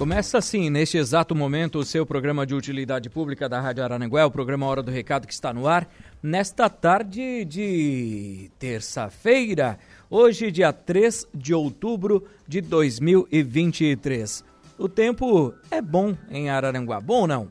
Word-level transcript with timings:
Começa 0.00 0.38
assim, 0.38 0.70
neste 0.70 0.96
exato 0.96 1.34
momento, 1.34 1.78
o 1.78 1.84
seu 1.84 2.06
programa 2.06 2.46
de 2.46 2.54
utilidade 2.54 3.10
pública 3.10 3.46
da 3.50 3.60
Rádio 3.60 3.84
Arananguá, 3.84 4.24
o 4.24 4.30
programa 4.30 4.64
Hora 4.64 4.82
do 4.82 4.90
Recado 4.90 5.26
que 5.26 5.32
está 5.34 5.52
no 5.52 5.68
ar, 5.68 5.86
nesta 6.22 6.70
tarde 6.70 7.44
de 7.44 8.50
terça-feira, 8.58 9.78
hoje, 10.08 10.50
dia 10.50 10.72
3 10.72 11.26
de 11.34 11.52
outubro 11.52 12.24
de 12.48 12.62
2023. 12.62 14.42
O 14.78 14.88
tempo 14.88 15.52
é 15.70 15.82
bom 15.82 16.16
em 16.30 16.48
Araranguá, 16.48 16.98
bom 16.98 17.20
ou 17.20 17.26
não? 17.26 17.50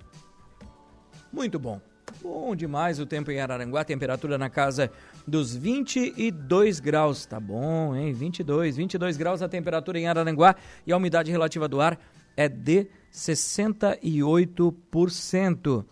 Muito 1.31 1.59
bom. 1.59 1.79
Bom 2.20 2.55
demais 2.55 3.00
o 3.00 3.05
tempo 3.05 3.29
em 3.29 3.39
Araranguá, 3.39 3.84
temperatura 3.84 4.39
na 4.39 4.50
casa 4.50 4.91
dos 5.27 5.55
22 5.55 6.79
graus, 6.79 7.27
tá 7.27 7.39
bom, 7.39 7.95
hein? 7.95 8.11
22, 8.11 8.75
22 8.75 9.18
graus 9.18 9.43
a 9.43 9.47
temperatura 9.47 10.00
em 10.00 10.07
Araranguá 10.07 10.55
e 10.88 10.91
a 10.91 10.97
umidade 10.97 11.29
relativa 11.29 11.68
do 11.68 11.79
ar 11.79 12.00
é 12.39 12.47
de 12.47 12.87
68%. 13.11 15.83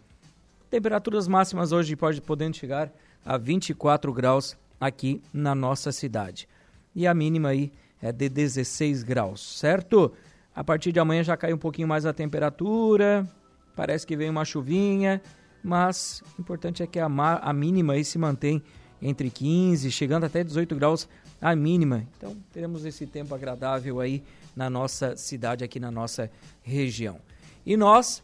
Temperaturas 0.70 1.27
máximas 1.27 1.73
hoje 1.73 1.98
pode 1.98 2.22
podendo 2.22 2.55
chegar 2.55 2.89
a 3.26 3.38
24 3.38 4.13
graus 4.13 4.55
aqui 4.80 5.22
na 5.34 5.53
nossa 5.53 5.91
cidade. 5.91 6.48
E 6.95 7.05
a 7.05 7.13
mínima 7.13 7.49
aí 7.49 7.73
é 8.02 8.13
de 8.13 8.30
16 8.30 9.03
graus, 9.03 9.59
certo? 9.59 10.13
A 10.55 10.63
partir 10.63 10.94
de 10.94 11.02
amanhã 11.02 11.22
já 11.22 11.36
cai 11.36 11.52
um 11.52 11.58
pouquinho 11.58 11.89
mais 11.89 12.05
a 12.05 12.13
temperatura, 12.13 13.27
parece 13.75 14.08
que 14.08 14.16
vem 14.16 14.30
uma 14.30 14.45
chuvinha, 14.45 15.22
mas 15.61 16.23
o 16.38 16.41
importante 16.41 16.81
é 16.81 16.88
que 16.88 16.98
a, 16.98 17.08
a 17.08 17.52
mínima 17.52 17.91
aí 17.91 18.05
se 18.05 18.17
mantém 18.17 18.64
entre 19.02 19.30
15, 19.30 19.92
chegando 19.92 20.26
até 20.26 20.44
18 20.44 20.76
graus 20.76 21.08
a 21.42 21.56
mínima. 21.56 22.06
Então 22.18 22.36
teremos 22.52 22.86
esse 22.86 23.06
tempo 23.06 23.34
agradável 23.34 24.00
aí 24.00 24.23
na 24.56 24.70
nossa 24.70 25.16
cidade, 25.16 25.64
aqui 25.64 25.80
na 25.80 25.92
nossa 25.92 26.32
região. 26.64 27.20
E 27.66 27.78
nós 27.78 28.23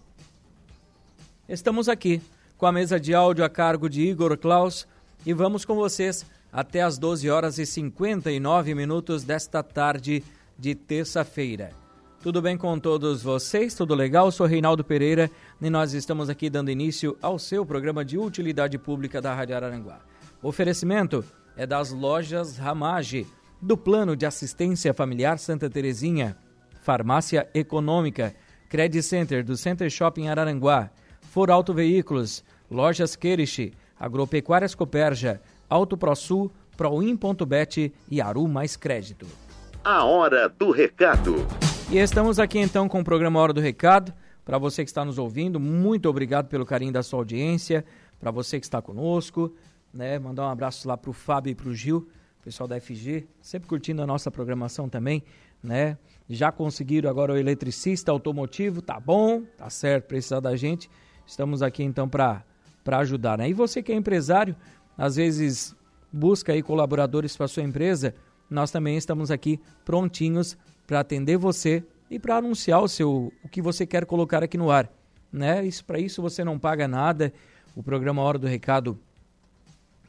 estamos 1.47 1.87
aqui 1.87 2.21
com 2.57 2.65
a 2.65 2.71
mesa 2.71 2.99
de 2.99 3.13
áudio 3.13 3.45
a 3.45 3.49
cargo 3.49 3.89
de 3.89 4.01
Igor 4.01 4.37
Klaus 4.37 4.87
e 5.25 5.33
vamos 5.33 5.65
com 5.65 5.75
vocês 5.75 6.25
até 6.51 6.81
as 6.81 6.97
12 6.97 7.29
horas 7.29 7.57
e 7.57 7.65
59 7.65 8.75
minutos 8.75 9.23
desta 9.23 9.61
tarde 9.61 10.23
de 10.57 10.75
terça-feira. 10.75 11.71
Tudo 12.21 12.41
bem 12.41 12.57
com 12.57 12.79
todos 12.79 13.21
vocês? 13.21 13.75
Tudo 13.75 13.93
legal? 13.93 14.27
Eu 14.27 14.31
sou 14.31 14.47
Reinaldo 14.47 14.83
Pereira 14.83 15.29
e 15.61 15.69
nós 15.69 15.93
estamos 15.93 16.29
aqui 16.29 16.49
dando 16.49 16.71
início 16.71 17.17
ao 17.21 17.37
seu 17.37 17.65
programa 17.65 18.05
de 18.05 18.17
utilidade 18.17 18.77
pública 18.77 19.21
da 19.21 19.33
Rádio 19.35 19.55
Araranguá. 19.57 19.99
Oferecimento 20.43 21.23
é 21.55 21.65
das 21.65 21.91
lojas 21.91 22.57
Ramage 22.57 23.25
do 23.61 23.77
Plano 23.77 24.13
de 24.13 24.25
Assistência 24.25 24.93
Familiar 24.93 25.39
Santa 25.39 25.69
Terezinha, 25.69 26.35
Farmácia 26.81 27.49
Econômica, 27.53 28.35
Credit 28.67 29.01
Center 29.01 29.41
do 29.41 29.55
Center 29.55 29.89
Shopping 29.89 30.27
Araranguá, 30.27 30.89
For 31.31 31.49
Auto 31.49 31.73
Veículos, 31.73 32.43
Lojas 32.69 33.15
Queriche, 33.15 33.71
Agropecuárias 33.97 34.75
Coperja, 34.75 35.39
Auto 35.69 35.95
ProSul, 35.95 36.51
Proin.bet 36.75 37.93
e 38.11 38.19
Aru 38.19 38.45
Mais 38.45 38.75
Crédito. 38.75 39.25
A 39.81 40.03
Hora 40.03 40.49
do 40.49 40.71
Recado. 40.71 41.35
E 41.89 41.97
estamos 41.97 42.37
aqui 42.37 42.59
então 42.59 42.89
com 42.89 42.99
o 42.99 43.03
programa 43.03 43.39
Hora 43.39 43.53
do 43.53 43.61
Recado. 43.61 44.13
Para 44.43 44.57
você 44.57 44.83
que 44.83 44.89
está 44.89 45.05
nos 45.05 45.17
ouvindo, 45.17 45.57
muito 45.57 46.09
obrigado 46.09 46.49
pelo 46.49 46.65
carinho 46.65 46.91
da 46.91 47.01
sua 47.01 47.19
audiência. 47.19 47.85
Para 48.19 48.29
você 48.29 48.59
que 48.59 48.65
está 48.65 48.81
conosco, 48.81 49.53
né, 49.93 50.17
mandar 50.17 50.43
um 50.47 50.49
abraço 50.49 50.87
lá 50.87 50.97
para 50.97 51.09
o 51.09 51.13
Fábio 51.13 51.51
e 51.51 51.55
para 51.55 51.69
o 51.69 51.73
Gil 51.73 52.07
pessoal 52.43 52.67
da 52.67 52.79
FG, 52.79 53.25
sempre 53.41 53.69
curtindo 53.69 54.01
a 54.01 54.07
nossa 54.07 54.29
programação 54.29 54.89
também, 54.89 55.23
né? 55.63 55.97
Já 56.29 56.51
conseguiram 56.51 57.09
agora 57.09 57.33
o 57.33 57.37
eletricista 57.37 58.11
automotivo, 58.11 58.81
tá 58.81 58.99
bom, 58.99 59.43
tá 59.57 59.69
certo, 59.69 60.07
precisa 60.07 60.41
da 60.41 60.55
gente. 60.55 60.89
Estamos 61.25 61.61
aqui 61.61 61.83
então 61.83 62.07
para 62.07 62.43
ajudar, 62.85 63.37
né? 63.37 63.49
E 63.49 63.53
você 63.53 63.81
que 63.81 63.93
é 63.93 63.95
empresário, 63.95 64.55
às 64.97 65.15
vezes 65.15 65.73
busca 66.11 66.51
aí 66.51 66.61
colaboradores 66.61 67.35
para 67.35 67.47
sua 67.47 67.63
empresa, 67.63 68.13
nós 68.49 68.69
também 68.71 68.97
estamos 68.97 69.31
aqui 69.31 69.59
prontinhos 69.85 70.57
para 70.85 70.99
atender 70.99 71.37
você 71.37 71.81
e 72.11 72.19
para 72.19 72.35
anunciar 72.37 72.81
o 72.81 72.89
seu 72.89 73.31
o 73.41 73.47
que 73.47 73.61
você 73.61 73.85
quer 73.85 74.05
colocar 74.05 74.43
aqui 74.43 74.57
no 74.57 74.69
ar, 74.69 74.91
né? 75.31 75.65
Isso 75.65 75.85
para 75.85 75.97
isso 75.97 76.21
você 76.21 76.43
não 76.43 76.59
paga 76.59 76.89
nada. 76.89 77.33
O 77.73 77.81
programa 77.81 78.21
Hora 78.21 78.37
do 78.37 78.45
Recado 78.45 78.99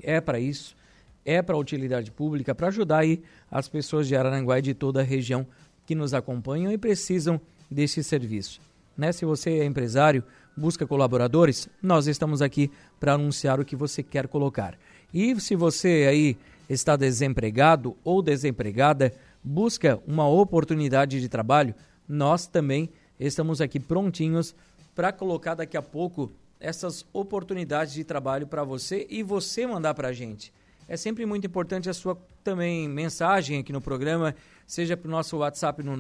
é 0.04 0.20
para 0.20 0.38
isso 0.38 0.76
é 1.24 1.40
para 1.40 1.56
utilidade 1.56 2.10
pública, 2.10 2.54
para 2.54 2.68
ajudar 2.68 2.98
aí 2.98 3.22
as 3.50 3.68
pessoas 3.68 4.06
de 4.06 4.14
Araranguá 4.14 4.58
e 4.58 4.62
de 4.62 4.74
toda 4.74 5.00
a 5.00 5.04
região 5.04 5.46
que 5.86 5.94
nos 5.94 6.12
acompanham 6.12 6.70
e 6.70 6.78
precisam 6.78 7.40
desse 7.70 8.04
serviço. 8.04 8.60
Né? 8.96 9.10
Se 9.10 9.24
você 9.24 9.50
é 9.58 9.64
empresário, 9.64 10.22
busca 10.56 10.86
colaboradores, 10.86 11.68
nós 11.82 12.06
estamos 12.06 12.42
aqui 12.42 12.70
para 13.00 13.14
anunciar 13.14 13.58
o 13.58 13.64
que 13.64 13.74
você 13.74 14.02
quer 14.02 14.28
colocar. 14.28 14.78
E 15.12 15.38
se 15.40 15.56
você 15.56 16.06
aí 16.08 16.36
está 16.68 16.96
desempregado 16.96 17.96
ou 18.04 18.22
desempregada, 18.22 19.12
busca 19.42 20.00
uma 20.06 20.28
oportunidade 20.28 21.20
de 21.20 21.28
trabalho, 21.28 21.74
nós 22.08 22.46
também 22.46 22.90
estamos 23.18 23.60
aqui 23.60 23.80
prontinhos 23.80 24.54
para 24.94 25.12
colocar 25.12 25.54
daqui 25.54 25.76
a 25.76 25.82
pouco 25.82 26.30
essas 26.64 27.04
oportunidades 27.12 27.92
de 27.92 28.04
trabalho 28.04 28.46
para 28.46 28.62
você 28.64 29.06
e 29.10 29.22
você 29.22 29.66
mandar 29.66 29.92
para 29.94 30.08
a 30.08 30.12
gente. 30.12 30.50
É 30.88 30.96
sempre 30.96 31.26
muito 31.26 31.46
importante 31.46 31.90
a 31.90 31.94
sua 31.94 32.18
também 32.42 32.88
mensagem 32.88 33.60
aqui 33.60 33.72
no 33.72 33.80
programa, 33.80 34.34
seja 34.66 34.96
para 34.96 35.06
o 35.08 35.10
nosso 35.10 35.36
WhatsApp 35.38 35.80
no 35.82 35.96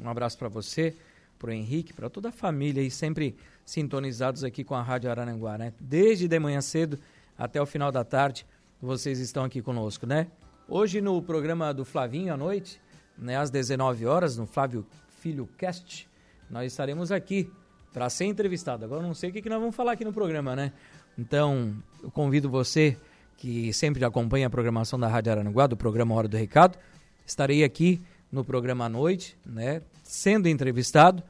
Um 0.00 0.08
abraço 0.08 0.38
para 0.38 0.48
você, 0.48 0.96
para 1.38 1.50
o 1.50 1.52
Henrique, 1.52 1.92
para 1.92 2.08
toda 2.08 2.28
a 2.28 2.32
família 2.32 2.82
e 2.82 2.90
sempre 2.90 3.36
sintonizados 3.64 4.44
aqui 4.44 4.62
com 4.64 4.74
a 4.74 4.82
Rádio 4.82 5.10
Arananguá, 5.10 5.58
né? 5.58 5.72
Desde 5.80 6.28
de 6.28 6.38
manhã 6.38 6.60
cedo 6.60 6.98
até 7.36 7.60
o 7.60 7.66
final 7.66 7.90
da 7.90 8.04
tarde, 8.04 8.46
vocês 8.80 9.18
estão 9.18 9.44
aqui 9.44 9.60
conosco, 9.60 10.06
né? 10.06 10.28
Hoje 10.68 11.00
no 11.00 11.20
programa 11.20 11.72
do 11.72 11.84
Flavinho 11.84 12.32
à 12.32 12.36
noite, 12.36 12.80
né, 13.18 13.36
às 13.36 13.50
19 13.50 14.06
horas, 14.06 14.36
no 14.36 14.46
Flávio 14.46 14.86
Filho 15.20 15.48
Cast, 15.58 16.08
nós 16.50 16.72
estaremos 16.72 17.12
aqui 17.12 17.50
para 17.92 18.08
ser 18.08 18.24
entrevistado. 18.24 18.84
Agora 18.84 19.02
não 19.02 19.14
sei 19.14 19.30
o 19.30 19.32
que, 19.32 19.42
que 19.42 19.48
nós 19.48 19.60
vamos 19.60 19.76
falar 19.76 19.92
aqui 19.92 20.04
no 20.04 20.12
programa, 20.12 20.56
né? 20.56 20.72
Então, 21.18 21.76
eu 22.02 22.10
convido 22.10 22.48
você 22.48 22.96
que 23.36 23.72
sempre 23.72 24.04
acompanha 24.04 24.46
a 24.46 24.50
programação 24.50 24.98
da 24.98 25.08
Rádio 25.08 25.32
Aranguá, 25.32 25.66
do 25.66 25.76
programa 25.76 26.14
Hora 26.14 26.28
do 26.28 26.36
Recado, 26.36 26.78
estarei 27.26 27.64
aqui 27.64 28.00
no 28.32 28.42
programa 28.42 28.86
à 28.86 28.88
noite, 28.88 29.36
né, 29.44 29.82
sendo 30.02 30.48
entrevistado, 30.48 31.22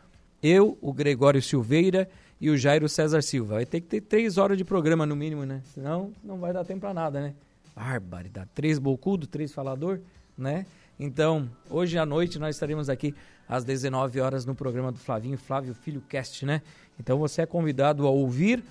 eu, 0.42 0.78
o 0.80 0.92
Gregório 0.92 1.42
Silveira 1.42 2.08
e 2.40 2.48
o 2.48 2.56
Jairo 2.56 2.88
César 2.88 3.22
Silva. 3.22 3.54
Vai 3.54 3.66
ter 3.66 3.80
que 3.80 3.88
ter 3.88 4.00
três 4.00 4.38
horas 4.38 4.56
de 4.56 4.64
programa 4.64 5.04
no 5.04 5.14
mínimo, 5.14 5.44
né? 5.44 5.62
Senão 5.74 6.12
não 6.24 6.38
vai 6.38 6.52
dar 6.52 6.64
tempo 6.64 6.80
para 6.80 6.94
nada, 6.94 7.20
né? 7.20 7.34
Barbaridade. 7.74 8.50
Três 8.54 8.78
bocudo, 8.78 9.26
três 9.26 9.52
falador, 9.52 10.00
né? 10.36 10.66
Então, 10.98 11.48
hoje 11.70 11.98
à 11.98 12.06
noite 12.06 12.38
nós 12.38 12.56
estaremos 12.56 12.88
aqui 12.88 13.14
às 13.48 13.64
19 13.64 14.20
horas 14.20 14.44
no 14.44 14.54
programa 14.54 14.90
do 14.90 14.98
Flavinho, 14.98 15.36
Flávio 15.38 15.74
Filho 15.74 16.00
Cast, 16.08 16.44
né? 16.44 16.62
Então 16.98 17.18
você 17.18 17.42
é 17.42 17.46
convidado 17.46 18.06
a 18.06 18.10
ouvir 18.10 18.62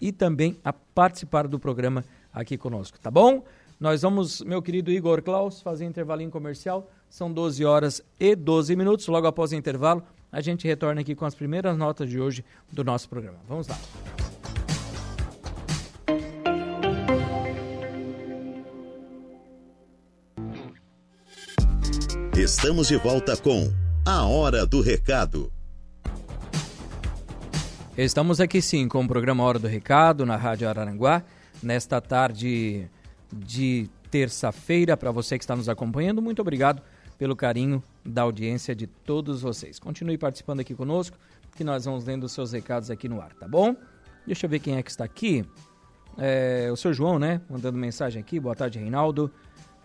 e 0.00 0.12
também 0.12 0.56
a 0.64 0.72
participar 0.72 1.48
do 1.48 1.58
programa 1.58 2.04
aqui 2.32 2.56
conosco, 2.56 2.98
tá 3.00 3.10
bom? 3.10 3.44
Nós 3.78 4.00
vamos, 4.00 4.40
meu 4.40 4.62
querido 4.62 4.90
Igor 4.90 5.20
Klaus, 5.20 5.60
fazer 5.60 5.84
intervalinho 5.84 6.30
comercial. 6.30 6.90
São 7.10 7.30
12 7.30 7.62
horas 7.62 8.02
e 8.18 8.34
12 8.34 8.74
minutos. 8.74 9.06
Logo 9.06 9.26
após 9.26 9.52
o 9.52 9.54
intervalo, 9.54 10.02
a 10.32 10.40
gente 10.40 10.66
retorna 10.66 11.02
aqui 11.02 11.14
com 11.14 11.26
as 11.26 11.34
primeiras 11.34 11.76
notas 11.76 12.08
de 12.08 12.18
hoje 12.18 12.42
do 12.72 12.82
nosso 12.82 13.06
programa. 13.06 13.38
Vamos 13.46 13.68
lá. 13.68 13.78
Estamos 22.34 22.88
de 22.88 22.96
volta 22.96 23.36
com 23.36 23.70
A 24.06 24.24
Hora 24.26 24.64
do 24.64 24.80
Recado. 24.80 25.52
Estamos 27.96 28.40
aqui 28.40 28.62
sim 28.62 28.88
com 28.88 29.04
o 29.04 29.08
programa 29.08 29.44
Hora 29.44 29.58
do 29.58 29.68
Recado 29.68 30.24
na 30.24 30.36
Rádio 30.36 30.66
Araranguá, 30.66 31.22
nesta 31.62 32.00
tarde 32.00 32.88
de 33.32 33.88
terça-feira. 34.10 34.96
Para 34.96 35.10
você 35.10 35.38
que 35.38 35.44
está 35.44 35.56
nos 35.56 35.68
acompanhando, 35.68 36.22
muito 36.22 36.40
obrigado 36.40 36.82
pelo 37.18 37.34
carinho 37.34 37.82
da 38.04 38.22
audiência 38.22 38.74
de 38.74 38.86
todos 38.86 39.42
vocês. 39.42 39.78
Continue 39.78 40.18
participando 40.18 40.60
aqui 40.60 40.74
conosco, 40.74 41.16
que 41.56 41.64
nós 41.64 41.84
vamos 41.84 42.04
lendo 42.04 42.24
os 42.24 42.32
seus 42.32 42.52
recados 42.52 42.90
aqui 42.90 43.08
no 43.08 43.20
ar, 43.20 43.32
tá 43.34 43.48
bom? 43.48 43.74
Deixa 44.26 44.46
eu 44.46 44.50
ver 44.50 44.58
quem 44.58 44.76
é 44.76 44.82
que 44.82 44.90
está 44.90 45.04
aqui. 45.04 45.44
É, 46.18 46.68
o 46.72 46.76
seu 46.76 46.92
João, 46.92 47.18
né? 47.18 47.40
Mandando 47.48 47.78
mensagem 47.78 48.20
aqui. 48.20 48.40
Boa 48.40 48.54
tarde, 48.54 48.78
Reinaldo. 48.78 49.30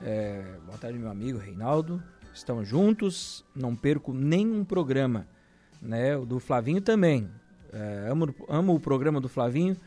É, 0.02 0.44
boa 0.66 0.78
tarde, 0.78 0.98
meu 0.98 1.10
amigo 1.10 1.38
Reinaldo. 1.38 2.02
Estamos 2.34 2.68
juntos, 2.68 3.46
não 3.56 3.76
perco 3.76 4.14
nenhum 4.14 4.64
programa. 4.64 5.28
Né? 5.82 6.16
O 6.18 6.26
do 6.26 6.40
Flavinho 6.40 6.82
também. 6.82 7.30
É, 7.72 8.08
amo, 8.10 8.34
amo 8.50 8.76
o 8.76 8.80
programa 8.80 9.22
do 9.22 9.30
Flavinho, 9.30 9.78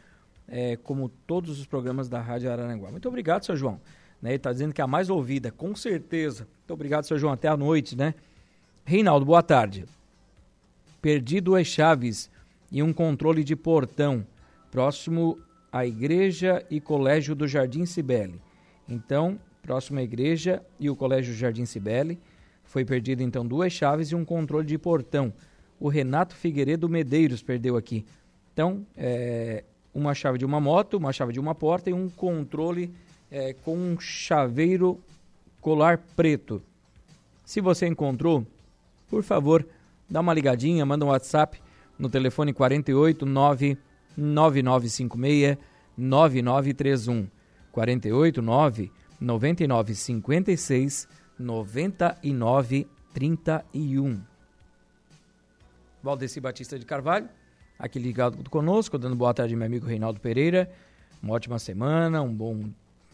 é, 0.48 0.76
como 0.76 1.08
todos 1.08 1.58
os 1.58 1.66
programas 1.66 2.08
da 2.08 2.20
Rádio 2.20 2.50
Araranguá. 2.50 2.90
Muito 2.90 3.08
obrigado, 3.08 3.44
seu 3.44 3.56
João. 3.56 3.80
Né? 4.20 4.30
Ele 4.30 4.36
está 4.36 4.52
dizendo 4.52 4.72
que 4.72 4.80
é 4.80 4.84
a 4.84 4.86
mais 4.86 5.10
ouvida, 5.10 5.50
com 5.50 5.74
certeza. 5.74 6.46
Muito 6.58 6.72
obrigado, 6.72 7.04
seu 7.04 7.18
João. 7.18 7.32
Até 7.32 7.48
a 7.48 7.56
noite, 7.56 7.96
né? 7.96 8.14
Reinaldo, 8.84 9.26
boa 9.26 9.42
tarde. 9.42 9.84
Perdi 11.00 11.40
duas 11.40 11.66
chaves 11.66 12.30
e 12.70 12.82
um 12.82 12.92
controle 12.92 13.44
de 13.44 13.54
portão 13.54 14.26
próximo 14.70 15.38
à 15.70 15.86
igreja 15.86 16.64
e 16.70 16.80
colégio 16.80 17.34
do 17.34 17.46
Jardim 17.46 17.86
Cibele. 17.86 18.40
Então, 18.88 19.38
próximo 19.62 19.98
à 19.98 20.02
igreja 20.02 20.62
e 20.78 20.90
o 20.90 20.96
colégio 20.96 21.34
Jardim 21.34 21.64
Cibele, 21.64 22.18
foi 22.64 22.84
perdido 22.84 23.22
então 23.22 23.46
duas 23.46 23.72
chaves 23.72 24.08
e 24.08 24.14
um 24.14 24.24
controle 24.24 24.66
de 24.66 24.78
portão. 24.78 25.32
O 25.78 25.88
Renato 25.88 26.34
Figueiredo 26.34 26.88
Medeiros 26.88 27.42
perdeu 27.42 27.76
aqui. 27.76 28.04
Então, 28.52 28.86
é, 28.96 29.64
uma 29.94 30.14
chave 30.14 30.38
de 30.38 30.44
uma 30.44 30.60
moto, 30.60 30.96
uma 30.96 31.12
chave 31.12 31.32
de 31.32 31.40
uma 31.40 31.54
porta 31.54 31.88
e 31.88 31.92
um 31.92 32.08
controle 32.08 32.92
é, 33.30 33.52
com 33.52 33.76
um 33.76 33.98
chaveiro 33.98 35.00
colar 35.60 35.98
preto. 36.16 36.62
Se 37.44 37.60
você 37.60 37.86
encontrou, 37.86 38.46
por 39.08 39.22
favor, 39.22 39.64
dá 40.10 40.20
uma 40.20 40.34
ligadinha, 40.34 40.84
manda 40.84 41.04
um 41.04 41.08
WhatsApp 41.08 41.62
no 41.98 42.08
telefone 42.08 42.52
48 42.52 43.24
9 43.24 43.78
9956 44.16 45.58
9931 45.96 47.28
48 47.72 48.42
9 48.42 48.92
9956 49.20 51.08
9931. 51.38 54.20
Valdeci 56.02 56.40
Batista 56.40 56.76
de 56.78 56.84
Carvalho, 56.84 57.28
aqui 57.78 57.98
ligado 57.98 58.48
conosco, 58.50 58.98
dando 58.98 59.16
boa 59.16 59.34
tarde 59.34 59.54
meu 59.56 59.66
amigo 59.66 59.86
Reinaldo 59.86 60.20
Pereira. 60.20 60.70
Uma 61.22 61.34
ótima 61.34 61.58
semana, 61.58 62.22
um 62.22 62.32
bom, 62.32 62.64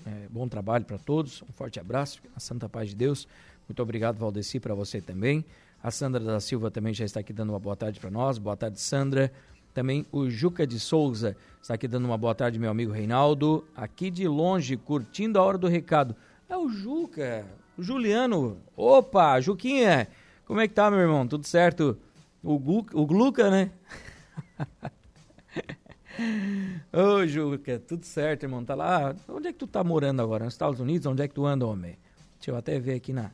é, 0.07 0.27
bom 0.29 0.49
trabalho 0.49 0.85
para 0.85 0.99
todos. 0.99 1.43
Um 1.43 1.53
forte 1.53 1.79
abraço, 1.79 2.21
a 2.35 2.41
santa 2.41 2.69
paz 2.69 2.91
de 2.91 2.97
Deus. 2.97 3.27
Muito 3.69 3.83
obrigado, 3.83 4.17
Valdeci, 4.19 4.59
para 4.59 4.75
você 4.75 5.01
também. 5.01 5.45
A 5.83 5.91
Sandra 5.91 6.21
da 6.21 6.41
Silva 6.41 6.71
também 6.71 6.93
já 6.93 7.05
está 7.05 7.21
aqui 7.21 7.33
dando 7.33 7.51
uma 7.51 7.59
boa 7.59 7.77
tarde 7.77 7.99
para 8.01 8.11
nós. 8.11 8.37
Boa 8.37 8.57
tarde, 8.57 8.81
Sandra. 8.81 9.33
Também 9.73 10.05
o 10.11 10.29
Juca 10.29 10.67
de 10.67 10.81
Souza 10.81 11.37
está 11.63 11.75
aqui 11.75 11.87
dando 11.87 12.05
uma 12.05 12.19
boa 12.19 12.35
tarde, 12.35 12.59
meu 12.59 12.71
amigo 12.71 12.93
Reinaldo. 12.93 13.65
Aqui 13.75 14.11
de 14.11 14.27
longe, 14.27 14.77
curtindo 14.77 15.39
a 15.39 15.43
hora 15.43 15.57
do 15.57 15.69
recado. 15.69 16.15
É 16.49 16.57
o 16.57 16.69
Juca, 16.69 17.47
o 17.79 17.83
Juliano. 17.83 18.59
Opa, 18.77 19.41
Juquinha, 19.41 20.09
como 20.45 20.61
é 20.61 20.67
que 20.67 20.75
tá, 20.75 20.91
meu 20.91 20.99
irmão? 21.01 21.27
Tudo 21.27 21.47
certo? 21.47 21.97
O, 22.43 22.59
Gu, 22.59 22.87
o 22.93 23.07
Gluca, 23.07 23.49
né? 23.51 23.71
Ô, 26.93 27.27
Juca, 27.27 27.79
tudo 27.79 28.05
certo, 28.05 28.45
irmão. 28.45 28.65
Tá 28.65 28.75
lá. 28.75 29.15
Onde 29.29 29.49
é 29.49 29.53
que 29.53 29.59
tu 29.59 29.67
tá 29.67 29.83
morando 29.83 30.21
agora? 30.21 30.45
Nos 30.45 30.55
Estados 30.55 30.81
Unidos? 30.81 31.07
Onde 31.07 31.23
é 31.23 31.29
que 31.29 31.35
tu 31.35 31.47
anda, 31.47 31.67
homem? 31.67 31.97
Deixa 32.39 32.51
eu 32.51 32.57
até 32.57 32.79
ver 32.79 32.95
aqui 32.95 33.13
na, 33.13 33.31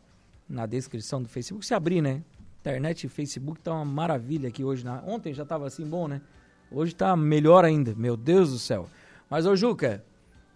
na 0.48 0.66
descrição 0.66 1.22
do 1.22 1.28
Facebook. 1.28 1.64
Se 1.64 1.74
abrir, 1.74 2.00
né? 2.00 2.22
Internet 2.60 3.04
e 3.04 3.08
Facebook 3.08 3.60
tá 3.60 3.72
uma 3.72 3.84
maravilha 3.84 4.48
aqui 4.48 4.64
hoje. 4.64 4.84
Na... 4.84 5.02
Ontem 5.06 5.32
já 5.32 5.44
tava 5.44 5.66
assim 5.66 5.86
bom, 5.86 6.08
né? 6.08 6.20
Hoje 6.70 6.94
tá 6.94 7.16
melhor 7.16 7.64
ainda. 7.64 7.94
Meu 7.94 8.16
Deus 8.16 8.50
do 8.50 8.58
céu. 8.58 8.88
Mas, 9.30 9.46
ô 9.46 9.54
Juca, 9.54 10.04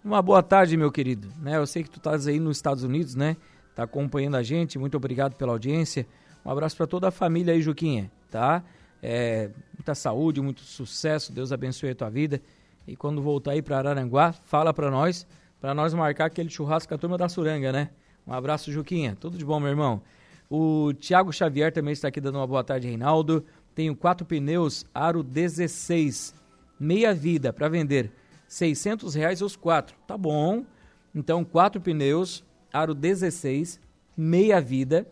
uma 0.04 0.20
boa 0.20 0.42
tarde, 0.42 0.76
meu 0.76 0.90
querido. 0.90 1.28
Né? 1.40 1.56
Eu 1.56 1.66
sei 1.66 1.82
que 1.82 1.90
tu 1.90 1.98
estás 1.98 2.26
aí 2.26 2.40
nos 2.40 2.56
Estados 2.56 2.82
Unidos, 2.82 3.14
né? 3.14 3.36
Tá 3.74 3.84
acompanhando 3.84 4.36
a 4.36 4.42
gente. 4.42 4.78
Muito 4.78 4.96
obrigado 4.96 5.34
pela 5.36 5.52
audiência. 5.52 6.06
Um 6.44 6.50
abraço 6.50 6.76
para 6.76 6.86
toda 6.86 7.08
a 7.08 7.10
família 7.10 7.54
aí, 7.54 7.62
Juquinha, 7.62 8.10
tá? 8.30 8.64
É, 9.02 9.50
muita 9.76 9.94
saúde, 9.94 10.40
muito 10.40 10.60
sucesso. 10.62 11.32
Deus 11.32 11.52
abençoe 11.52 11.90
a 11.90 11.94
tua 11.94 12.10
vida. 12.10 12.40
E 12.86 12.96
quando 12.96 13.22
voltar 13.22 13.52
aí 13.52 13.62
para 13.62 13.78
Araranguá, 13.78 14.32
fala 14.32 14.72
para 14.74 14.90
nós, 14.90 15.26
para 15.60 15.74
nós 15.74 15.94
marcar 15.94 16.26
aquele 16.26 16.48
churrasco 16.48 16.88
com 16.88 16.94
a 16.94 16.98
turma 16.98 17.16
da 17.16 17.28
Suranga, 17.28 17.72
né? 17.72 17.90
Um 18.26 18.32
abraço, 18.32 18.70
Juquinha. 18.72 19.16
Tudo 19.18 19.38
de 19.38 19.44
bom, 19.44 19.58
meu 19.60 19.70
irmão. 19.70 20.02
O 20.48 20.92
Thiago 20.94 21.32
Xavier 21.32 21.72
também 21.72 21.92
está 21.92 22.08
aqui 22.08 22.20
dando 22.20 22.36
uma 22.36 22.46
boa 22.46 22.64
tarde, 22.64 22.88
Reinaldo. 22.88 23.44
Tenho 23.74 23.94
quatro 23.94 24.26
pneus 24.26 24.84
Aro 24.92 25.22
16, 25.22 26.34
meia 26.78 27.14
vida 27.14 27.52
para 27.52 27.68
vender. 27.68 28.10
600 28.48 29.14
reais 29.14 29.42
os 29.42 29.54
quatro. 29.54 29.94
Tá 30.06 30.18
bom. 30.18 30.64
Então, 31.14 31.44
quatro 31.44 31.80
pneus 31.80 32.42
Aro 32.72 32.94
16, 32.94 33.80
meia 34.16 34.60
vida, 34.60 35.06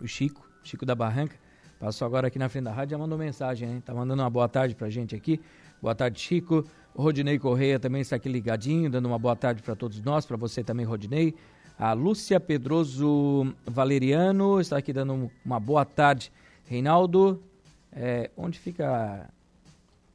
O 0.00 0.06
Chico, 0.06 0.48
Chico 0.62 0.86
da 0.86 0.94
Barranca, 0.94 1.36
passou 1.78 2.06
agora 2.06 2.28
aqui 2.28 2.38
na 2.38 2.48
frente 2.48 2.64
da 2.64 2.72
rádio, 2.72 2.92
já 2.92 2.98
mandou 2.98 3.18
mensagem, 3.18 3.68
hein? 3.68 3.82
Tá 3.84 3.92
mandando 3.92 4.22
uma 4.22 4.30
boa 4.30 4.48
tarde 4.48 4.74
pra 4.74 4.88
gente 4.88 5.14
aqui. 5.14 5.38
Boa 5.82 5.94
tarde, 5.94 6.18
Chico. 6.18 6.64
O 6.94 7.02
Rodinei 7.02 7.38
Correia 7.38 7.78
também 7.78 8.00
está 8.00 8.16
aqui 8.16 8.30
ligadinho, 8.30 8.90
dando 8.90 9.04
uma 9.06 9.18
boa 9.18 9.36
tarde 9.36 9.62
para 9.62 9.76
todos 9.76 10.00
nós, 10.00 10.24
para 10.24 10.38
você 10.38 10.64
também, 10.64 10.86
Rodinei. 10.86 11.34
A 11.80 11.94
Lúcia 11.94 12.38
Pedroso 12.38 13.54
Valeriano 13.64 14.60
está 14.60 14.76
aqui 14.76 14.92
dando 14.92 15.30
uma 15.42 15.58
boa 15.58 15.82
tarde. 15.82 16.30
Reinaldo, 16.66 17.42
é, 17.90 18.30
onde 18.36 18.58
fica. 18.58 19.30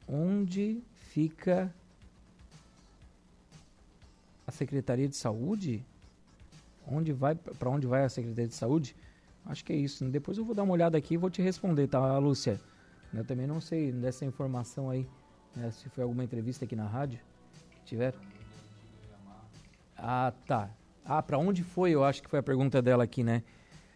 Onde 0.06 0.80
fica 1.10 1.74
a 4.46 4.52
Secretaria 4.52 5.08
de 5.08 5.16
Saúde? 5.16 5.84
Onde 6.86 7.12
vai 7.12 7.34
para 7.34 7.68
onde 7.68 7.84
vai 7.84 8.04
a 8.04 8.08
Secretaria 8.08 8.46
de 8.46 8.54
Saúde? 8.54 8.94
Acho 9.44 9.64
que 9.64 9.72
é 9.72 9.76
isso. 9.76 10.04
Depois 10.04 10.38
eu 10.38 10.44
vou 10.44 10.54
dar 10.54 10.62
uma 10.62 10.72
olhada 10.72 10.96
aqui 10.96 11.14
e 11.14 11.16
vou 11.16 11.30
te 11.30 11.42
responder, 11.42 11.88
tá, 11.88 12.16
Lúcia? 12.18 12.60
Eu 13.12 13.24
também 13.24 13.48
não 13.48 13.60
sei 13.60 13.90
dessa 13.90 14.24
informação 14.24 14.88
aí, 14.88 15.04
né, 15.56 15.72
se 15.72 15.88
foi 15.88 16.04
alguma 16.04 16.22
entrevista 16.22 16.64
aqui 16.64 16.76
na 16.76 16.86
rádio. 16.86 17.18
Tiveram? 17.84 18.20
Ah, 19.98 20.32
tá. 20.46 20.70
Ah, 21.08 21.22
para 21.22 21.38
onde 21.38 21.62
foi? 21.62 21.92
Eu 21.92 22.02
acho 22.02 22.20
que 22.20 22.28
foi 22.28 22.40
a 22.40 22.42
pergunta 22.42 22.82
dela 22.82 23.04
aqui, 23.04 23.22
né? 23.22 23.44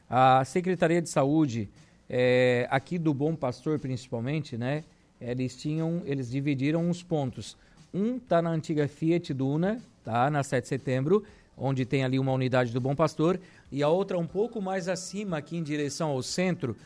A 0.09 0.45
Secretaria 0.45 1.03
de 1.03 1.09
Saúde, 1.09 1.69
é, 2.09 2.69
aqui 2.71 2.99
do 2.99 3.13
Bom 3.13 3.35
Pastor 3.35 3.81
principalmente, 3.81 4.57
né? 4.57 4.85
Eles 5.21 5.57
tinham, 5.57 6.03
eles 6.05 6.31
dividiram 6.31 6.89
os 6.89 7.03
pontos. 7.03 7.57
Um 7.93 8.17
tá 8.17 8.41
na 8.41 8.51
antiga 8.51 8.87
Fiat 8.87 9.35
Duna, 9.35 9.83
tá? 10.05 10.31
Na 10.31 10.45
7 10.45 10.63
de 10.63 10.69
setembro, 10.69 11.25
onde 11.59 11.85
tem 11.85 12.05
ali 12.05 12.17
uma 12.17 12.31
unidade 12.31 12.73
do 12.73 12.81
Bom 12.81 12.95
Pastor, 12.95 13.41
e 13.73 13.83
a 13.83 13.89
outra 13.89 14.17
um 14.17 14.27
pouco 14.27 14.63
mais 14.63 14.87
acima, 14.89 15.39
aqui 15.39 15.57
em 15.57 15.65
direção 15.65 16.11
ao 16.11 16.23
centro, 16.23 16.77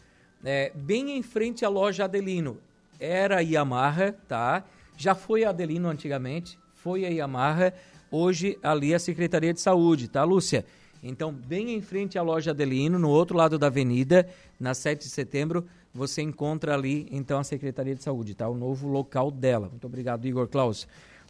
é, 0.42 0.72
bem 0.74 1.18
em 1.18 1.22
frente 1.22 1.66
à 1.66 1.68
loja 1.68 2.04
Adelino. 2.04 2.56
Era 2.98 3.38
a 3.38 3.40
Yamaha, 3.40 4.14
tá? 4.26 4.64
Já 4.96 5.14
foi 5.14 5.44
a 5.44 5.50
Adelino 5.50 5.86
antigamente, 5.86 6.58
foi 6.72 7.04
a 7.04 7.08
Yamaha, 7.08 7.74
hoje 8.14 8.56
ali 8.62 8.94
a 8.94 8.98
Secretaria 8.98 9.52
de 9.52 9.60
Saúde, 9.60 10.08
tá, 10.08 10.22
Lúcia? 10.22 10.64
Então, 11.02 11.32
bem 11.32 11.74
em 11.74 11.82
frente 11.82 12.16
à 12.16 12.22
loja 12.22 12.52
Adelino, 12.52 12.98
no 12.98 13.10
outro 13.10 13.36
lado 13.36 13.58
da 13.58 13.66
avenida, 13.66 14.26
na 14.58 14.72
7 14.72 15.02
de 15.02 15.10
setembro, 15.10 15.66
você 15.92 16.22
encontra 16.22 16.74
ali, 16.74 17.06
então, 17.10 17.38
a 17.38 17.44
Secretaria 17.44 17.94
de 17.94 18.02
Saúde, 18.02 18.34
tá? 18.34 18.48
O 18.48 18.56
novo 18.56 18.88
local 18.88 19.30
dela. 19.30 19.68
Muito 19.68 19.86
obrigado, 19.86 20.24
Igor 20.26 20.48
Klaus. 20.48 20.86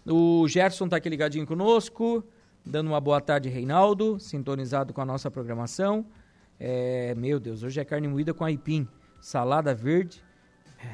O 0.06 0.46
Gerson 0.46 0.84
está 0.84 0.98
aqui 0.98 1.08
ligadinho 1.08 1.46
conosco, 1.46 2.22
dando 2.64 2.88
uma 2.88 3.00
boa 3.00 3.20
tarde, 3.20 3.48
Reinaldo, 3.48 4.20
sintonizado 4.20 4.92
com 4.92 5.00
a 5.00 5.04
nossa 5.04 5.30
programação. 5.30 6.06
É, 6.60 7.14
meu 7.16 7.40
Deus, 7.40 7.62
hoje 7.62 7.80
é 7.80 7.84
carne 7.84 8.06
moída 8.06 8.32
com 8.32 8.44
aipim, 8.44 8.86
salada 9.20 9.74
verde. 9.74 10.22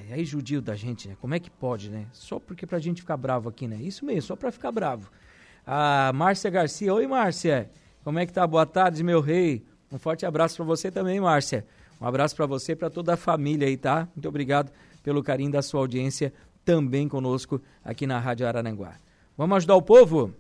É, 0.09 0.15
aí 0.15 0.25
judio 0.25 0.63
da 0.63 0.77
gente, 0.77 1.09
né? 1.09 1.17
Como 1.21 1.35
é 1.35 1.41
que 1.41 1.51
pode, 1.51 1.91
né? 1.91 2.07
Só 2.13 2.39
porque 2.39 2.65
pra 2.65 2.79
gente 2.79 3.03
ficar 3.03 3.17
bravo 3.17 3.49
aqui, 3.49 3.67
né? 3.67 3.77
Isso 3.77 4.05
mesmo, 4.05 4.23
só 4.23 4.37
pra 4.37 4.53
ficar 4.53 4.71
bravo. 4.71 5.11
A 5.67 6.13
Márcia 6.15 6.51
Garcia, 6.51 6.93
oi 6.93 7.07
Márcia. 7.07 7.71
Como 8.03 8.19
é 8.19 8.27
que 8.27 8.33
tá? 8.33 8.47
Boa 8.47 8.67
tarde, 8.67 9.03
meu 9.05 9.21
rei. 9.21 9.65
Um 9.93 9.99
forte 9.99 10.25
abraço 10.25 10.57
para 10.57 10.65
você 10.65 10.91
também, 10.91 11.21
Márcia. 11.21 11.67
Um 12.01 12.07
abraço 12.07 12.35
para 12.35 12.47
você 12.47 12.73
e 12.73 12.77
para 12.77 12.89
toda 12.89 13.15
a 13.15 13.17
família 13.17 13.69
aí, 13.69 13.77
tá? 13.77 14.09
Muito 14.15 14.29
obrigado 14.29 14.73
pelo 15.03 15.23
carinho 15.23 15.51
da 15.51 15.63
sua 15.63 15.81
audiência 15.81 16.33
também 16.65 17.09
conosco 17.09 17.61
aqui 17.85 18.07
na 18.07 18.19
Rádio 18.19 18.47
Araranguá. 18.47 18.95
Vamos 19.37 19.57
ajudar 19.59 19.75
o 19.75 19.83
povo? 19.83 20.33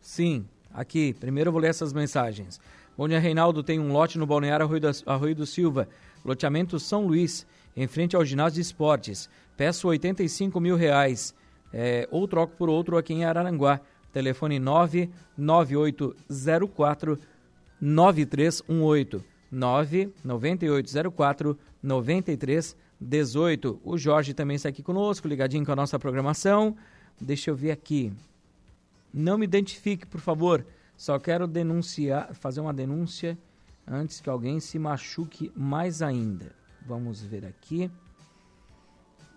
Sim, 0.00 0.44
aqui. 0.72 1.14
Primeiro 1.14 1.48
eu 1.48 1.52
vou 1.52 1.60
ler 1.60 1.68
essas 1.68 1.92
mensagens. 1.92 2.60
Bom 2.96 3.08
dia, 3.08 3.18
Reinaldo. 3.18 3.62
Tem 3.62 3.80
um 3.80 3.92
lote 3.92 4.18
no 4.18 4.26
Balneário 4.26 4.66
Arroio, 4.66 4.80
da, 4.80 4.90
Arroio 5.06 5.34
do 5.34 5.46
Silva, 5.46 5.88
loteamento 6.24 6.78
São 6.78 7.06
Luís, 7.06 7.46
em 7.76 7.86
frente 7.86 8.14
ao 8.14 8.24
ginásio 8.24 8.56
de 8.56 8.60
esportes. 8.60 9.28
Peço 9.56 9.88
85 9.88 10.60
mil 10.60 10.76
reais, 10.76 11.34
é, 11.72 12.06
ou 12.10 12.28
troco 12.28 12.54
por 12.56 12.68
outro 12.68 12.98
aqui 12.98 13.14
em 13.14 13.24
Araranguá. 13.24 13.80
Telefone 14.12 14.58
99804 14.58 17.18
9318. 17.80 19.24
99804 19.50 21.58
9318. 21.82 23.80
O 23.82 23.96
Jorge 23.96 24.34
também 24.34 24.56
está 24.56 24.68
aqui 24.68 24.82
conosco, 24.82 25.26
ligadinho 25.26 25.64
com 25.64 25.72
a 25.72 25.76
nossa 25.76 25.98
programação. 25.98 26.76
Deixa 27.20 27.50
eu 27.50 27.56
ver 27.56 27.70
aqui. 27.70 28.12
Não 29.12 29.36
me 29.38 29.44
identifique, 29.44 30.06
por 30.06 30.20
favor. 30.20 30.64
Só 30.96 31.18
quero 31.18 31.46
denunciar, 31.46 32.34
fazer 32.34 32.60
uma 32.60 32.72
denúncia 32.72 33.36
antes 33.86 34.20
que 34.20 34.30
alguém 34.30 34.60
se 34.60 34.78
machuque 34.78 35.50
mais 35.56 36.02
ainda. 36.02 36.54
Vamos 36.86 37.22
ver 37.22 37.44
aqui 37.44 37.90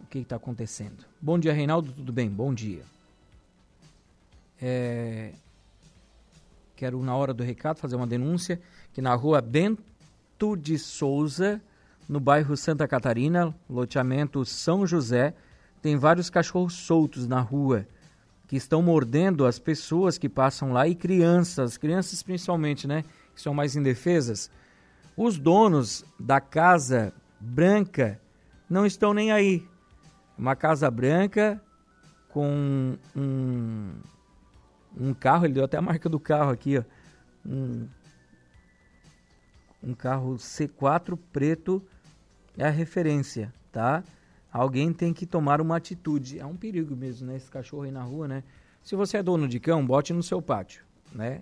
o 0.06 0.08
que 0.08 0.20
está 0.20 0.36
acontecendo. 0.36 1.04
Bom 1.20 1.38
dia, 1.40 1.52
Reinaldo, 1.52 1.92
tudo 1.92 2.14
bem? 2.14 2.30
Bom 2.30 2.54
dia. 2.54 2.84
É... 4.62 5.34
Quero, 6.76 7.02
na 7.02 7.16
hora 7.16 7.34
do 7.34 7.44
recado, 7.44 7.80
fazer 7.80 7.96
uma 7.96 8.06
denúncia 8.06 8.62
que 8.94 9.02
na 9.02 9.16
rua 9.16 9.42
Bento 9.42 10.56
de 10.56 10.78
Souza, 10.78 11.60
no 12.08 12.20
bairro 12.20 12.56
Santa 12.56 12.88
Catarina, 12.88 13.54
loteamento 13.70 14.46
São 14.46 14.86
José, 14.86 15.34
tem 15.82 15.98
vários 15.98 16.30
cachorros 16.30 16.74
soltos 16.74 17.28
na 17.28 17.40
rua 17.40 17.88
que 18.48 18.56
estão 18.56 18.82
mordendo 18.82 19.46
as 19.46 19.58
pessoas 19.58 20.18
que 20.18 20.30
passam 20.30 20.72
lá 20.72 20.88
e 20.88 20.94
crianças, 20.94 21.78
crianças 21.78 22.22
principalmente, 22.22 22.88
né, 22.88 23.04
que 23.34 23.42
são 23.42 23.54
mais 23.54 23.76
indefesas. 23.76 24.52
Os 25.18 25.40
donos 25.40 26.06
da 26.20 26.40
casa 26.40 27.12
branca 27.40 28.22
não 28.70 28.86
estão 28.86 29.14
nem 29.14 29.32
aí. 29.32 29.66
Uma 30.38 30.56
casa 30.56 30.90
branca 30.92 31.62
com 32.30 32.98
um, 33.16 33.94
um 34.98 35.14
carro, 35.14 35.46
ele 35.46 35.54
deu 35.54 35.64
até 35.64 35.78
a 35.78 35.82
marca 35.82 36.10
do 36.10 36.20
carro 36.20 36.52
aqui, 36.52 36.78
ó. 36.78 36.84
Um, 37.46 37.88
um 39.84 39.94
carro 39.94 40.36
C4 40.36 41.18
preto 41.32 41.82
é 42.58 42.66
a 42.66 42.72
referência, 42.72 43.54
tá? 43.72 44.04
alguém 44.58 44.94
tem 44.94 45.14
que 45.14 45.26
tomar 45.26 45.60
uma 45.60 45.76
atitude. 45.76 46.40
É 46.40 46.46
um 46.46 46.56
perigo 46.56 46.96
mesmo, 46.96 47.28
né? 47.28 47.36
Esse 47.36 47.52
cachorro 47.52 47.84
aí 47.84 47.92
na 47.92 48.02
rua, 48.02 48.26
né? 48.26 48.44
Se 48.82 48.96
você 48.96 49.18
é 49.18 49.24
dono 49.24 49.48
de 49.50 49.60
cão, 49.60 49.86
bote 49.86 50.14
no 50.14 50.24
seu 50.24 50.42
pátio, 50.42 50.82
né? 51.12 51.42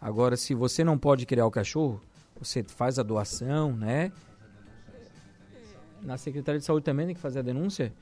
Agora, 0.00 0.34
se 0.36 0.54
você 0.54 0.82
não 0.82 0.96
pode 0.96 1.26
criar 1.26 1.44
o 1.44 1.50
cachorro, 1.50 2.00
você 2.38 2.62
faz 2.62 2.98
a 2.98 3.02
doação, 3.02 3.76
né? 3.76 4.10
Na 6.02 6.16
Secretaria 6.16 6.58
de 6.58 6.64
Saúde 6.64 6.84
também 6.84 7.06
tem 7.06 7.14
que 7.14 7.20
fazer 7.20 7.40
a 7.40 7.42
denúncia. 7.42 7.92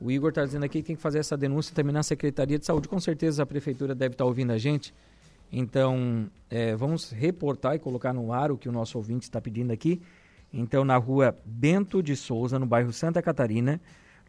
O 0.00 0.10
Igor 0.10 0.30
está 0.30 0.44
dizendo 0.44 0.64
aqui 0.64 0.80
que 0.80 0.86
tem 0.86 0.96
que 0.96 1.02
fazer 1.02 1.18
essa 1.18 1.36
denúncia 1.36 1.74
também 1.74 1.92
na 1.92 2.02
Secretaria 2.02 2.58
de 2.58 2.64
Saúde. 2.64 2.88
Com 2.88 2.98
certeza 2.98 3.42
a 3.42 3.46
Prefeitura 3.46 3.94
deve 3.94 4.14
estar 4.14 4.24
tá 4.24 4.28
ouvindo 4.28 4.50
a 4.50 4.58
gente. 4.58 4.94
Então, 5.52 6.30
é, 6.48 6.74
vamos 6.74 7.10
reportar 7.10 7.74
e 7.74 7.78
colocar 7.78 8.12
no 8.12 8.32
ar 8.32 8.50
o 8.50 8.56
que 8.56 8.68
o 8.68 8.72
nosso 8.72 8.96
ouvinte 8.96 9.24
está 9.24 9.40
pedindo 9.40 9.72
aqui. 9.72 10.00
Então, 10.52 10.84
na 10.84 10.96
rua 10.96 11.36
Bento 11.44 12.02
de 12.02 12.16
Souza, 12.16 12.58
no 12.58 12.66
bairro 12.66 12.92
Santa 12.92 13.20
Catarina, 13.20 13.80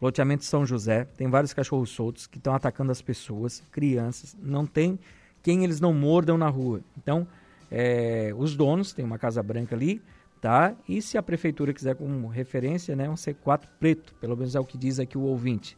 loteamento 0.02 0.44
São 0.44 0.66
José, 0.66 1.06
tem 1.16 1.30
vários 1.30 1.54
cachorros 1.54 1.92
soltos 1.92 2.28
que 2.28 2.38
estão 2.38 2.54
atacando 2.54 2.92
as 2.92 3.02
pessoas, 3.02 3.64
crianças, 3.72 4.36
não 4.42 4.66
tem 4.66 5.00
quem 5.42 5.64
eles 5.64 5.80
não 5.80 5.94
mordam 5.94 6.38
na 6.38 6.50
rua. 6.50 6.82
Então, 6.98 7.28
é, 7.72 8.34
os 8.36 8.56
donos, 8.56 8.94
tem 8.94 9.06
uma 9.06 9.18
casa 9.18 9.42
branca 9.42 9.76
ali, 9.76 10.02
tá? 10.42 10.76
E 10.90 11.02
se 11.02 11.18
a 11.18 11.24
prefeitura 11.24 11.72
quiser 11.72 11.96
como 11.96 12.28
referência, 12.28 12.96
né, 12.96 13.08
um 13.08 13.14
C4 13.14 13.68
preto, 13.80 14.14
pelo 14.16 14.36
menos 14.36 14.56
é 14.56 14.60
o 14.60 14.66
que 14.66 14.78
diz 14.78 15.00
aqui 15.00 15.18
o 15.18 15.22
ouvinte. 15.22 15.78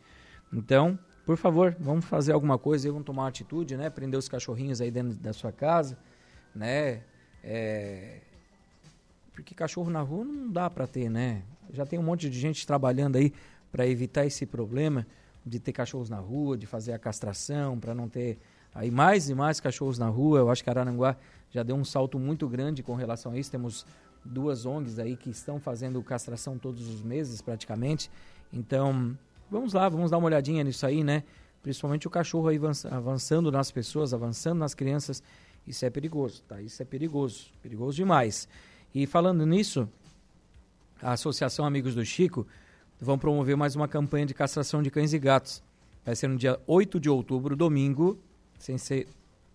Então, 0.52 0.98
por 1.26 1.38
favor, 1.38 1.76
vamos 1.80 2.06
fazer 2.06 2.32
alguma 2.32 2.58
coisa, 2.58 2.90
vamos 2.90 3.06
tomar 3.06 3.24
uma 3.24 3.30
atitude, 3.30 3.78
né? 3.78 3.90
Prender 3.90 4.18
os 4.18 4.28
cachorrinhos 4.28 4.82
aí 4.82 4.92
dentro 4.92 5.16
da 5.16 5.34
sua 5.34 5.52
casa, 5.52 5.98
né? 6.56 7.02
É... 7.44 8.22
Porque 9.34 9.56
cachorro 9.56 9.90
na 9.90 10.02
rua 10.02 10.24
não 10.24 10.52
dá 10.52 10.70
para 10.70 10.86
ter, 10.86 11.10
né? 11.10 11.44
Já 11.72 11.86
tem 11.86 11.98
um 11.98 12.04
monte 12.04 12.30
de 12.30 12.40
gente 12.40 12.68
trabalhando 12.68 13.16
aí 13.16 13.34
para 13.72 13.88
evitar 13.88 14.26
esse 14.26 14.46
problema 14.46 15.08
de 15.46 15.60
ter 15.60 15.72
cachorros 15.72 16.10
na 16.10 16.20
rua, 16.20 16.58
de 16.58 16.66
fazer 16.66 16.94
a 16.94 17.00
castração, 17.00 17.80
para 17.80 17.94
não 17.96 18.08
ter 18.08 18.38
aí 18.74 18.92
mais 18.92 19.30
e 19.30 19.36
mais 19.36 19.60
cachorros 19.60 19.98
na 19.98 20.08
rua. 20.08 20.40
Eu 20.40 20.52
acho 20.52 20.64
que 20.64 20.70
Araranguá 20.70 21.18
já 21.50 21.64
deu 21.64 21.76
um 21.76 21.86
salto 21.86 22.20
muito 22.20 22.48
grande 22.48 22.84
com 22.84 22.96
relação 22.96 23.32
a 23.32 23.38
isso. 23.38 23.50
Temos 23.50 23.86
duas 24.24 24.66
ONGs 24.66 25.00
aí 25.00 25.16
que 25.16 25.30
estão 25.30 25.60
fazendo 25.60 26.02
castração 26.02 26.58
todos 26.58 26.88
os 26.88 27.02
meses 27.02 27.42
praticamente. 27.42 28.10
Então, 28.52 29.18
vamos 29.50 29.74
lá, 29.74 29.88
vamos 29.90 30.12
dar 30.12 30.18
uma 30.18 30.28
olhadinha 30.28 30.64
nisso 30.64 30.86
aí, 30.86 31.04
né? 31.04 31.24
Principalmente 31.62 32.08
o 32.08 32.10
cachorro 32.10 32.48
aí 32.48 32.60
avançando 32.92 33.52
nas 33.52 33.72
pessoas, 33.72 34.14
avançando 34.14 34.60
nas 34.60 34.74
crianças. 34.74 35.24
Isso 35.66 35.86
é 35.86 35.90
perigoso, 35.90 36.44
tá? 36.44 36.62
Isso 36.62 36.82
é 36.82 36.86
perigoso, 36.86 37.48
perigoso 37.62 37.96
demais. 37.96 38.48
E 38.94 39.08
falando 39.08 39.46
nisso, 39.46 39.88
a 41.02 41.14
Associação 41.14 41.66
Amigos 41.66 41.96
do 41.96 42.06
Chico 42.06 42.46
vão 43.00 43.18
promover 43.18 43.56
mais 43.56 43.76
uma 43.76 43.88
campanha 43.88 44.26
de 44.26 44.34
castração 44.34 44.84
de 44.84 44.92
cães 44.92 45.14
e 45.14 45.20
gatos. 45.20 45.64
Vai 46.06 46.16
ser 46.16 46.28
no 46.28 46.38
dia 46.38 46.60
8 46.68 47.00
de 47.00 47.10
outubro, 47.10 47.56
domingo, 47.56 48.20
sem 48.60 48.78
ser. 48.78 49.08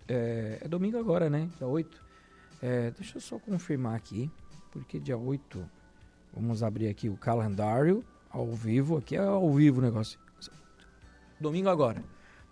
É, 0.09 0.59
é 0.63 0.69
domingo 0.69 0.99
agora, 0.99 1.29
né? 1.29 1.49
Dia 1.59 1.67
8. 1.67 2.03
É, 2.63 2.91
deixa 2.91 3.19
eu 3.19 3.21
só 3.21 3.39
confirmar 3.39 3.95
aqui, 3.95 4.31
porque 4.71 4.99
dia 4.99 5.17
8. 5.17 5.69
Vamos 6.33 6.63
abrir 6.63 6.89
aqui 6.89 7.09
o 7.09 7.17
calendário 7.17 8.05
ao 8.31 8.47
vivo. 8.53 8.97
Aqui 8.97 9.17
é 9.17 9.21
ao 9.21 9.53
vivo 9.53 9.81
o 9.81 9.83
negócio. 9.83 10.19
Domingo 11.41 11.69
agora. 11.69 12.03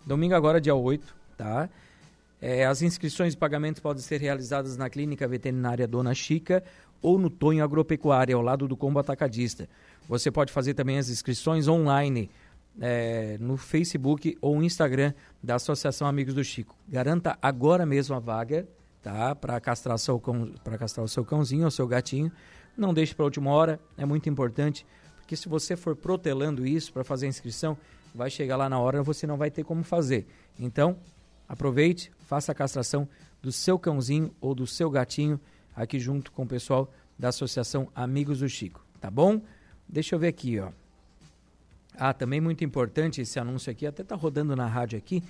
Domingo 0.05 0.35
agora, 0.35 0.61
dia 0.61 0.73
8, 0.73 1.15
tá? 1.37 1.69
É, 2.41 2.65
as 2.65 2.81
inscrições 2.81 3.33
e 3.33 3.37
pagamentos 3.37 3.81
podem 3.81 4.01
ser 4.01 4.21
realizadas 4.21 4.77
na 4.77 4.89
Clínica 4.89 5.27
Veterinária 5.27 5.87
Dona 5.87 6.13
Chica 6.13 6.63
ou 7.01 7.17
no 7.17 7.29
Tonho 7.29 7.63
Agropecuária, 7.63 8.35
ao 8.35 8.41
lado 8.41 8.67
do 8.67 8.77
Combo 8.77 8.99
Atacadista. 8.99 9.67
Você 10.07 10.31
pode 10.31 10.51
fazer 10.51 10.73
também 10.73 10.97
as 10.97 11.09
inscrições 11.09 11.67
online 11.67 12.29
é, 12.79 13.37
no 13.39 13.57
Facebook 13.57 14.37
ou 14.39 14.61
Instagram 14.63 15.13
da 15.41 15.55
Associação 15.55 16.07
Amigos 16.07 16.33
do 16.33 16.43
Chico. 16.43 16.75
Garanta 16.87 17.37
agora 17.41 17.85
mesmo 17.85 18.15
a 18.15 18.19
vaga, 18.19 18.67
tá? 19.07 19.33
Para 19.33 19.57
castrar, 19.61 19.97
seu 19.97 20.19
cão, 20.19 20.51
castrar 20.77 21.05
o 21.05 21.07
seu 21.07 21.23
cãozinho 21.23 21.63
ou 21.63 21.71
seu 21.71 21.87
gatinho. 21.87 22.29
Não 22.75 22.93
deixe 22.93 23.15
para 23.15 23.23
última 23.23 23.51
hora, 23.51 23.79
é 23.97 24.05
muito 24.05 24.27
importante, 24.27 24.85
porque 25.15 25.33
se 25.33 25.47
você 25.47 25.77
for 25.77 25.95
protelando 25.95 26.67
isso 26.67 26.91
para 26.91 27.05
fazer 27.05 27.25
a 27.25 27.29
inscrição, 27.29 27.77
vai 28.13 28.29
chegar 28.29 28.57
lá 28.57 28.67
na 28.67 28.77
hora 28.77 29.01
você 29.01 29.25
não 29.25 29.37
vai 29.37 29.49
ter 29.49 29.63
como 29.63 29.81
fazer. 29.81 30.27
Então, 30.59 30.97
aproveite, 31.47 32.11
faça 32.19 32.51
a 32.51 32.55
castração 32.55 33.07
do 33.41 33.49
seu 33.49 33.79
cãozinho 33.79 34.35
ou 34.41 34.53
do 34.53 34.67
seu 34.67 34.89
gatinho 34.89 35.39
aqui 35.73 35.99
junto 35.99 36.29
com 36.33 36.43
o 36.43 36.47
pessoal 36.47 36.91
da 37.17 37.29
Associação 37.29 37.87
Amigos 37.95 38.39
do 38.39 38.49
Chico, 38.49 38.85
tá 38.99 39.09
bom? 39.09 39.41
Deixa 39.87 40.15
eu 40.15 40.19
ver 40.19 40.27
aqui, 40.27 40.59
ó. 40.59 40.69
Ah, 41.95 42.13
também 42.13 42.41
muito 42.41 42.61
importante 42.65 43.21
esse 43.21 43.39
anúncio 43.39 43.71
aqui, 43.71 43.87
até 43.87 44.01
está 44.01 44.15
rodando 44.15 44.53
na 44.53 44.67
rádio 44.67 44.97
aqui. 44.97 45.23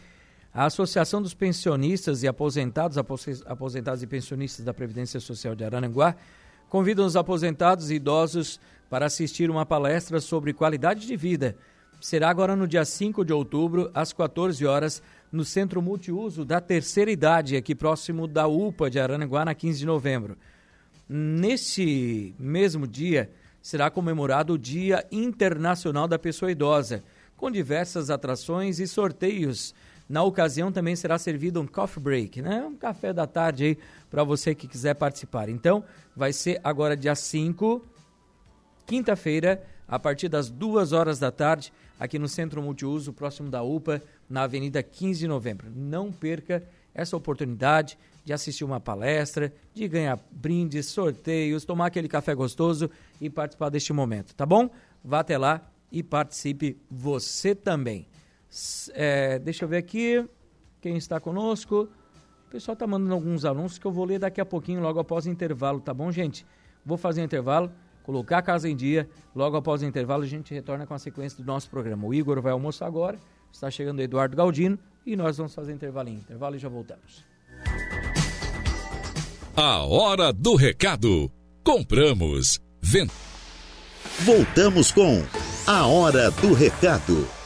A 0.58 0.66
Associação 0.66 1.22
dos 1.22 1.36
Pensionistas 1.36 2.24
e 2.24 2.28
Aposentados, 2.28 2.98
Aposentados 2.98 4.02
e 4.02 4.08
Pensionistas 4.08 4.66
da 4.66 4.74
Previdência 4.74 5.20
Social 5.20 5.54
de 5.54 5.64
Arananguá, 5.64 6.16
convida 6.68 7.04
os 7.04 7.16
aposentados 7.16 7.92
e 7.92 7.94
idosos 7.98 8.60
para 8.90 9.06
assistir 9.06 9.52
uma 9.52 9.68
palestra 9.68 10.20
sobre 10.20 10.54
qualidade 10.54 11.06
de 11.06 11.16
vida. 11.16 11.56
Será 12.02 12.32
agora 12.32 12.56
no 12.56 12.68
dia 12.68 12.84
5 12.84 13.24
de 13.24 13.32
outubro, 13.32 13.92
às 13.94 14.12
14 14.12 14.66
horas, 14.66 15.04
no 15.32 15.46
Centro 15.46 15.80
Multiuso 15.80 16.44
da 16.44 16.60
Terceira 16.60 17.12
Idade, 17.12 17.56
aqui 17.56 17.76
próximo 17.76 18.26
da 18.26 18.48
UPA 18.48 18.90
de 18.90 19.00
Arananguá, 19.00 19.46
na 19.46 19.54
15 19.54 19.78
de 19.78 19.86
novembro. 19.86 20.36
Nesse 21.08 22.34
mesmo 22.40 22.88
dia, 22.88 23.30
será 23.62 23.92
comemorado 23.92 24.54
o 24.54 24.58
Dia 24.58 25.06
Internacional 25.12 26.08
da 26.08 26.18
Pessoa 26.18 26.52
Idosa, 26.52 27.04
com 27.36 27.52
diversas 27.52 28.10
atrações 28.10 28.80
e 28.80 28.88
sorteios. 28.88 29.76
Na 30.10 30.24
ocasião 30.24 30.72
também 30.72 30.96
será 30.96 31.18
servido 31.18 31.60
um 31.60 31.68
coffee 31.68 32.02
break, 32.02 32.42
né? 32.42 32.64
Um 32.66 32.76
café 32.76 33.12
da 33.12 33.28
tarde 33.28 33.64
aí 33.66 33.78
para 34.10 34.24
você 34.24 34.56
que 34.56 34.68
quiser 34.68 34.94
participar. 34.96 35.50
Então, 35.50 35.84
vai 36.16 36.32
ser 36.32 36.62
agora 36.64 36.96
dia 36.96 37.14
5, 37.14 37.86
quinta-feira, 38.86 39.62
a 39.88 40.00
partir 40.00 40.30
das 40.30 40.50
duas 40.50 40.94
horas 40.94 41.20
da 41.20 41.32
tarde, 41.32 41.74
aqui 42.00 42.18
no 42.18 42.28
Centro 42.28 42.62
Multiuso, 42.62 43.12
próximo 43.12 43.50
da 43.50 43.64
UPA, 43.64 44.02
na 44.30 44.44
Avenida 44.44 44.82
15 44.82 45.20
de 45.20 45.28
Novembro. 45.28 45.68
Não 45.76 46.12
perca 46.12 46.64
essa 46.94 47.16
oportunidade 47.16 47.98
de 48.24 48.34
assistir 48.34 48.64
uma 48.64 48.80
palestra, 48.80 49.54
de 49.74 49.88
ganhar 49.88 50.20
brindes, 50.32 50.88
sorteios, 50.88 51.64
tomar 51.64 51.86
aquele 51.86 52.08
café 52.08 52.34
gostoso 52.36 52.90
e 53.22 53.30
participar 53.30 53.70
deste 53.70 53.94
momento, 53.94 54.34
tá 54.36 54.46
bom? 54.46 54.70
Vá 55.04 55.20
até 55.20 55.38
lá 55.38 55.70
e 55.92 56.04
participe 56.04 56.78
você 56.90 57.56
também. 57.56 58.06
É, 58.94 59.40
deixa 59.40 59.66
eu 59.66 59.70
ver 59.70 59.78
aqui 59.78 60.28
quem 60.82 60.98
está 60.98 61.20
conosco. 61.20 61.90
O 62.48 62.50
pessoal 62.50 62.74
está 62.74 62.88
mandando 62.88 63.14
alguns 63.14 63.44
anúncios 63.44 63.78
que 63.78 63.86
eu 63.86 63.92
vou 63.92 64.06
ler 64.06 64.20
daqui 64.20 64.40
a 64.40 64.46
pouquinho, 64.46 64.82
logo 64.82 65.00
após 65.00 65.26
o 65.26 65.30
intervalo, 65.30 65.82
tá 65.82 65.94
bom, 65.94 66.12
gente? 66.12 66.46
Vou 66.86 66.98
fazer 66.98 67.22
um 67.22 67.26
intervalo, 67.26 67.72
colocar 68.04 68.38
a 68.38 68.42
casa 68.42 68.70
em 68.70 68.76
dia. 68.76 69.10
Logo 69.36 69.58
após 69.58 69.82
o 69.82 69.86
intervalo, 69.86 70.24
a 70.24 70.28
gente 70.28 70.54
retorna 70.54 70.88
com 70.88 70.94
a 70.94 71.00
sequência 71.00 71.44
do 71.44 71.46
nosso 71.46 71.70
programa. 71.70 72.08
O 72.08 72.14
Igor 72.14 72.42
vai 72.42 72.54
almoçar 72.54 72.86
agora, 72.86 73.20
está 73.52 73.70
chegando 73.70 74.00
o 74.00 74.02
Eduardo 74.02 74.36
Galdino 74.36 74.80
e 75.06 75.16
nós 75.16 75.38
vamos 75.38 75.54
fazer 75.54 75.74
intervalinho. 75.74 76.20
Intervalo 76.20 76.56
e 76.56 76.60
já 76.60 76.70
voltamos. 76.70 77.26
A 79.56 79.84
hora 79.84 80.32
do 80.32 80.56
recado. 80.56 81.32
Compramos. 81.64 82.62
Vend... 82.82 83.12
Voltamos 84.22 84.92
com 84.92 85.22
A 85.68 85.86
Hora 85.86 86.32
do 86.32 86.54
Recado. 86.54 87.37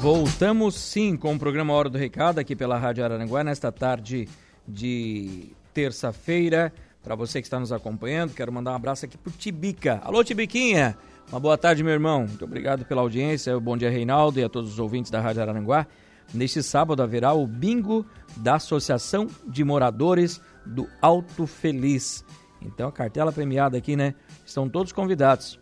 Voltamos 0.00 0.76
sim 0.76 1.14
com 1.14 1.34
o 1.34 1.38
programa 1.38 1.74
Hora 1.74 1.90
do 1.90 1.98
Recado 1.98 2.38
aqui 2.38 2.56
pela 2.56 2.78
Rádio 2.78 3.04
Araranguá 3.04 3.44
nesta 3.44 3.70
tarde 3.70 4.26
de 4.66 5.52
terça-feira. 5.74 6.72
Para 7.04 7.14
você 7.14 7.42
que 7.42 7.46
está 7.46 7.60
nos 7.60 7.70
acompanhando, 7.70 8.32
quero 8.32 8.50
mandar 8.50 8.72
um 8.72 8.76
abraço 8.76 9.04
aqui 9.04 9.18
pro 9.18 9.30
Tibica. 9.30 10.00
Alô, 10.02 10.24
Tibiquinha! 10.24 10.96
Uma 11.30 11.38
boa 11.38 11.58
tarde, 11.58 11.84
meu 11.84 11.92
irmão. 11.92 12.20
Muito 12.20 12.42
obrigado 12.42 12.86
pela 12.86 13.02
audiência. 13.02 13.60
Bom 13.60 13.76
dia, 13.76 13.90
Reinaldo, 13.90 14.40
e 14.40 14.42
a 14.42 14.48
todos 14.48 14.72
os 14.72 14.78
ouvintes 14.78 15.10
da 15.10 15.20
Rádio 15.20 15.42
Araranguá. 15.42 15.86
Neste 16.32 16.62
sábado 16.62 17.02
haverá 17.02 17.34
o 17.34 17.46
bingo 17.46 18.06
da 18.38 18.54
Associação 18.54 19.26
de 19.46 19.62
Moradores 19.62 20.40
do 20.64 20.88
Alto 21.02 21.46
Feliz. 21.46 22.24
Então, 22.62 22.88
a 22.88 22.92
cartela 22.92 23.32
premiada 23.32 23.76
aqui, 23.76 23.96
né? 23.96 24.14
Estão 24.46 24.66
todos 24.66 24.92
convidados. 24.92 25.60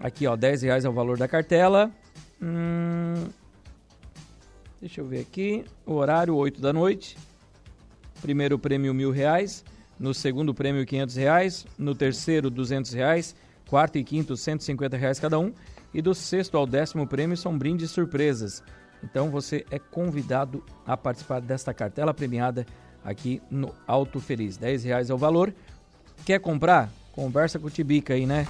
Aqui, 0.00 0.26
ó, 0.26 0.34
10 0.34 0.62
reais 0.62 0.84
é 0.84 0.88
o 0.88 0.92
valor 0.92 1.16
da 1.16 1.28
cartela. 1.28 1.88
Hum, 2.42 3.14
deixa 4.80 5.00
eu 5.00 5.06
ver 5.06 5.20
aqui. 5.20 5.64
Horário, 5.84 6.34
8 6.34 6.60
da 6.60 6.72
noite. 6.72 7.16
Primeiro 8.20 8.58
prêmio, 8.58 8.94
mil 8.94 9.10
reais. 9.10 9.64
No 9.98 10.12
segundo 10.12 10.54
prêmio, 10.54 10.84
500 10.84 11.16
reais. 11.16 11.66
No 11.78 11.94
terceiro, 11.94 12.50
200 12.50 12.92
reais 12.92 13.34
quarto 13.66 13.98
e 13.98 14.04
quinto 14.04 14.36
150 14.36 14.96
reais 14.96 15.20
cada 15.20 15.38
um 15.38 15.52
e 15.92 16.00
do 16.00 16.14
sexto 16.14 16.56
ao 16.56 16.66
décimo 16.66 17.06
prêmio 17.06 17.36
são 17.36 17.56
brindes 17.56 17.90
surpresas. 17.90 18.62
Então 19.02 19.30
você 19.30 19.64
é 19.70 19.78
convidado 19.78 20.64
a 20.86 20.96
participar 20.96 21.40
desta 21.40 21.74
cartela 21.74 22.14
premiada 22.14 22.66
aqui 23.04 23.42
no 23.50 23.74
Alto 23.86 24.20
Feliz. 24.20 24.56
10 24.56 24.84
reais 24.84 25.10
é 25.10 25.14
o 25.14 25.18
valor. 25.18 25.52
Quer 26.24 26.40
comprar? 26.40 26.90
Conversa 27.12 27.58
com 27.58 27.66
o 27.66 27.70
Tibica 27.70 28.14
aí, 28.14 28.26
né? 28.26 28.46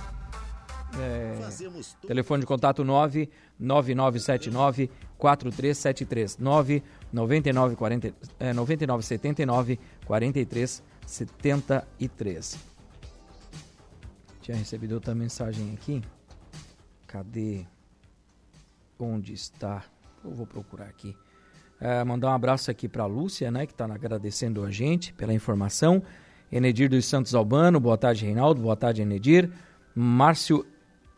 É, 0.99 2.07
telefone 2.07 2.41
de 2.41 2.47
contato 2.47 2.83
9 2.83 3.29
9979 3.59 4.91
4373 5.19 6.39
9 6.39 6.83
99 7.13 7.77
40, 7.77 8.15
é, 8.41 8.53
99 8.53 9.05
79 9.05 9.79
43 10.07 10.83
73 11.07 12.77
tinha 14.47 14.57
recebido 14.57 14.93
outra 14.93 15.13
mensagem 15.13 15.75
aqui. 15.75 16.01
Cadê? 17.05 17.67
Onde 18.97 19.33
está? 19.33 19.83
Eu 20.25 20.31
vou 20.31 20.47
procurar 20.47 20.85
aqui. 20.85 21.17
É, 21.81 22.05
mandar 22.05 22.29
um 22.29 22.35
abraço 22.35 22.71
aqui 22.71 22.89
para 22.89 23.03
a 23.03 23.07
Lúcia, 23.07 23.51
né, 23.51 23.67
que 23.67 23.73
está 23.73 23.87
agradecendo 23.87 24.65
a 24.65 24.71
gente 24.71 25.13
pela 25.15 25.35
informação. 25.35 26.01
Enedir 26.51 26.89
dos 26.89 27.07
Santos 27.07 27.35
Albano, 27.35 27.81
boa 27.81 27.99
tarde, 27.99 28.25
Reinaldo. 28.25 28.63
Boa 28.63 28.77
tarde, 28.77 29.03
Enedir. 29.03 29.51
Márcio 29.93 30.65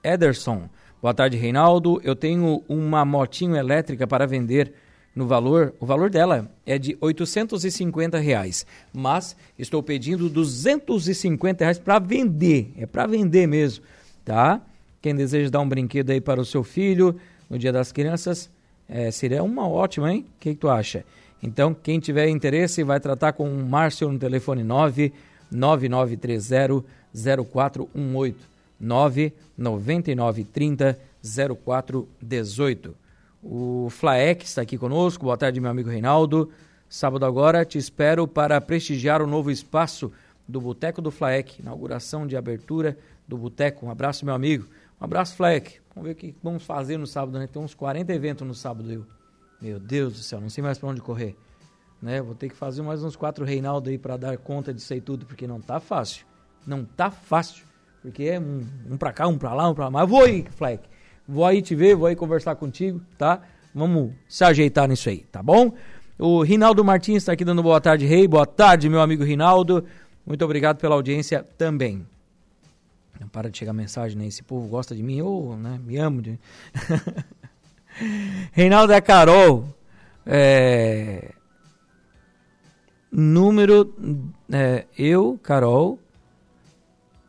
Ederson, 0.08 0.70
boa 1.02 1.12
tarde, 1.12 1.36
Reinaldo. 1.36 2.00
Eu 2.02 2.16
tenho 2.16 2.62
uma 2.66 3.04
motinho 3.04 3.54
elétrica 3.54 4.06
para 4.06 4.26
vender 4.26 4.72
no 5.14 5.26
valor, 5.26 5.74
o 5.80 5.84
valor 5.84 6.08
dela 6.08 6.50
é 6.64 6.78
de 6.78 6.96
850 7.00 8.18
reais, 8.18 8.64
mas 8.92 9.36
estou 9.58 9.82
pedindo 9.82 10.30
250 10.30 11.64
reais 11.64 11.78
para 11.78 11.98
vender, 11.98 12.72
é 12.78 12.86
para 12.86 13.06
vender 13.06 13.46
mesmo, 13.46 13.84
tá? 14.24 14.62
Quem 15.02 15.14
deseja 15.14 15.50
dar 15.50 15.60
um 15.60 15.68
brinquedo 15.68 16.10
aí 16.10 16.20
para 16.20 16.40
o 16.40 16.44
seu 16.44 16.62
filho 16.62 17.16
no 17.50 17.58
Dia 17.58 17.72
das 17.72 17.90
Crianças, 17.90 18.48
é, 18.88 19.10
seria 19.10 19.42
uma 19.42 19.68
ótima, 19.68 20.12
hein? 20.12 20.24
O 20.36 20.40
que, 20.40 20.50
que, 20.50 20.60
tu 20.60 20.68
acha? 20.68 21.04
Então, 21.42 21.74
quem 21.74 21.98
tiver 21.98 22.28
interesse, 22.28 22.82
vai 22.82 23.00
tratar 23.00 23.32
com 23.32 23.50
o 23.50 23.66
Márcio 23.68 24.10
no 24.10 24.18
telefone 24.18 24.62
9 24.62 25.12
9930 25.50 26.84
0418 27.12 28.58
9 28.80 29.32
9930 29.58 30.98
0418. 31.20 32.94
O 33.42 33.88
Flaek 33.90 34.44
está 34.44 34.62
aqui 34.62 34.78
conosco. 34.78 35.24
Boa 35.24 35.36
tarde, 35.36 35.60
meu 35.60 35.70
amigo 35.70 35.90
Reinaldo. 35.90 36.50
Sábado 36.88 37.26
agora 37.26 37.64
te 37.64 37.76
espero 37.76 38.26
para 38.26 38.60
prestigiar 38.60 39.20
o 39.20 39.26
novo 39.26 39.50
espaço 39.50 40.10
do 40.46 40.60
Boteco 40.60 41.02
do 41.02 41.10
Flaek. 41.10 41.60
Inauguração 41.60 42.26
de 42.26 42.36
abertura 42.36 42.96
do 43.26 43.36
Boteco. 43.36 43.84
Um 43.84 43.90
abraço, 43.90 44.24
meu 44.24 44.34
amigo. 44.34 44.66
Um 45.00 45.04
abraço, 45.04 45.36
Flaek. 45.36 45.80
Vamos 45.94 46.08
ver 46.08 46.12
o 46.12 46.16
que 46.16 46.34
vamos 46.42 46.62
fazer 46.62 46.96
no 46.96 47.06
sábado, 47.06 47.38
né? 47.38 47.46
Tem 47.46 47.60
uns 47.60 47.74
40 47.74 48.12
eventos 48.12 48.46
no 48.46 48.54
sábado, 48.54 48.90
eu. 48.90 49.04
Meu 49.60 49.80
Deus 49.80 50.12
do 50.12 50.18
céu, 50.20 50.40
não 50.40 50.48
sei 50.48 50.62
mais 50.62 50.78
para 50.78 50.88
onde 50.88 51.00
correr. 51.00 51.36
Né? 52.00 52.22
Vou 52.22 52.34
ter 52.34 52.48
que 52.48 52.54
fazer 52.54 52.80
mais 52.82 53.02
uns 53.02 53.16
quatro 53.16 53.44
Reinaldo 53.44 53.90
aí 53.90 53.98
para 53.98 54.16
dar 54.16 54.38
conta 54.38 54.72
disso 54.72 54.92
aí 54.92 55.00
tudo, 55.00 55.26
porque 55.26 55.48
não 55.48 55.60
tá 55.60 55.80
fácil. 55.80 56.24
Não 56.64 56.84
tá 56.84 57.10
fácil. 57.10 57.67
Porque 58.02 58.24
é 58.24 58.40
um, 58.40 58.66
um 58.90 58.96
para 58.96 59.12
cá, 59.12 59.26
um 59.26 59.36
para 59.36 59.54
lá, 59.54 59.68
um 59.68 59.74
para 59.74 59.84
lá. 59.86 59.90
Mas 59.90 60.08
vou 60.08 60.24
aí, 60.24 60.44
Flaek. 60.56 60.88
Vou 61.26 61.44
aí 61.44 61.60
te 61.60 61.74
ver, 61.74 61.94
vou 61.94 62.06
aí 62.06 62.16
conversar 62.16 62.54
contigo, 62.54 63.00
tá? 63.18 63.42
Vamos 63.74 64.12
se 64.26 64.44
ajeitar 64.44 64.88
nisso 64.88 65.08
aí, 65.08 65.18
tá 65.30 65.42
bom? 65.42 65.72
O 66.18 66.42
Rinaldo 66.42 66.84
Martins 66.84 67.18
está 67.18 67.32
aqui 67.32 67.44
dando 67.44 67.62
boa 67.62 67.80
tarde, 67.80 68.06
Rei. 68.06 68.26
Boa 68.26 68.46
tarde, 68.46 68.88
meu 68.88 69.00
amigo 69.00 69.22
Rinaldo. 69.22 69.84
Muito 70.26 70.44
obrigado 70.44 70.78
pela 70.78 70.94
audiência 70.94 71.44
também. 71.56 72.06
Não 73.20 73.28
para 73.28 73.50
de 73.50 73.58
chegar 73.58 73.72
mensagem, 73.72 74.16
né? 74.16 74.26
Esse 74.26 74.42
povo 74.42 74.68
gosta 74.68 74.94
de 74.94 75.02
mim, 75.02 75.20
ou, 75.20 75.56
né? 75.56 75.78
Me 75.84 75.96
amo. 75.96 76.22
De... 76.22 76.38
Reinaldo 78.52 78.92
é 78.92 79.00
Carol. 79.00 79.64
É... 80.24 81.32
Número. 83.10 83.94
É, 84.50 84.86
eu, 84.96 85.38
Carol. 85.42 85.98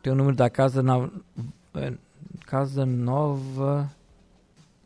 Tem 0.02 0.12
o 0.12 0.16
número 0.16 0.36
da 0.36 0.50
casa 0.50 0.82
na. 0.82 1.08
É, 1.74 1.94
Casa 2.46 2.84
Nova. 2.84 3.90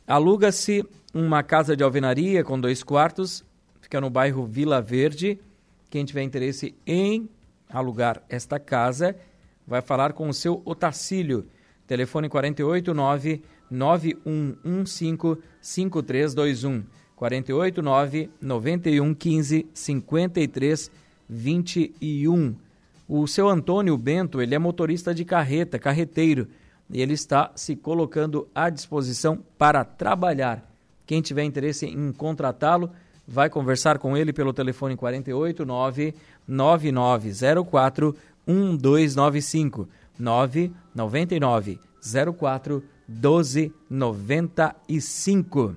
Aluga-se 0.06 0.86
uma 1.14 1.42
casa 1.44 1.76
de 1.76 1.84
alvenaria 1.84 2.44
com 2.44 2.60
dois 2.60 2.84
quartos, 2.84 3.44
fica 3.82 4.00
no 4.00 4.10
bairro 4.10 4.46
Vila 4.46 4.82
Verde. 4.82 5.40
Quem 5.90 6.06
tiver 6.06 6.22
interesse 6.22 6.76
em 6.86 7.30
alugar 7.70 8.22
esta 8.30 8.60
casa, 8.60 9.16
vai 9.68 9.82
falar 9.82 10.14
com 10.14 10.30
o 10.30 10.34
seu 10.34 10.62
Otacílio. 10.64 11.46
Telefone 11.86 12.30
489 12.30 13.44
9115 13.70 15.38
5321. 15.62 16.84
489 17.16 18.30
9115 18.42 19.68
5321. 19.74 22.56
O 23.10 23.28
seu 23.28 23.50
Antônio 23.50 23.98
Bento, 23.98 24.42
ele 24.42 24.54
é 24.54 24.60
motorista 24.60 25.16
de 25.16 25.24
carreta, 25.26 25.80
carreteiro, 25.80 26.48
e 26.90 27.02
ele 27.02 27.14
está 27.14 27.52
se 27.56 27.76
colocando 27.76 28.48
à 28.54 28.70
disposição 28.70 29.40
para 29.58 29.84
trabalhar. 29.84 30.64
Quem 31.06 31.22
tiver 31.22 31.44
interesse 31.44 31.86
em 31.86 32.12
contratá-lo, 32.12 32.92
vai 33.26 33.50
conversar 33.50 33.98
com 33.98 34.16
ele 34.16 34.32
pelo 34.32 34.54
telefone 34.54 34.96
489 34.96 36.14
9904 36.48 38.16
1295 38.48 39.88
999 40.18 41.80
04 42.38 42.84
1295. 43.08 45.76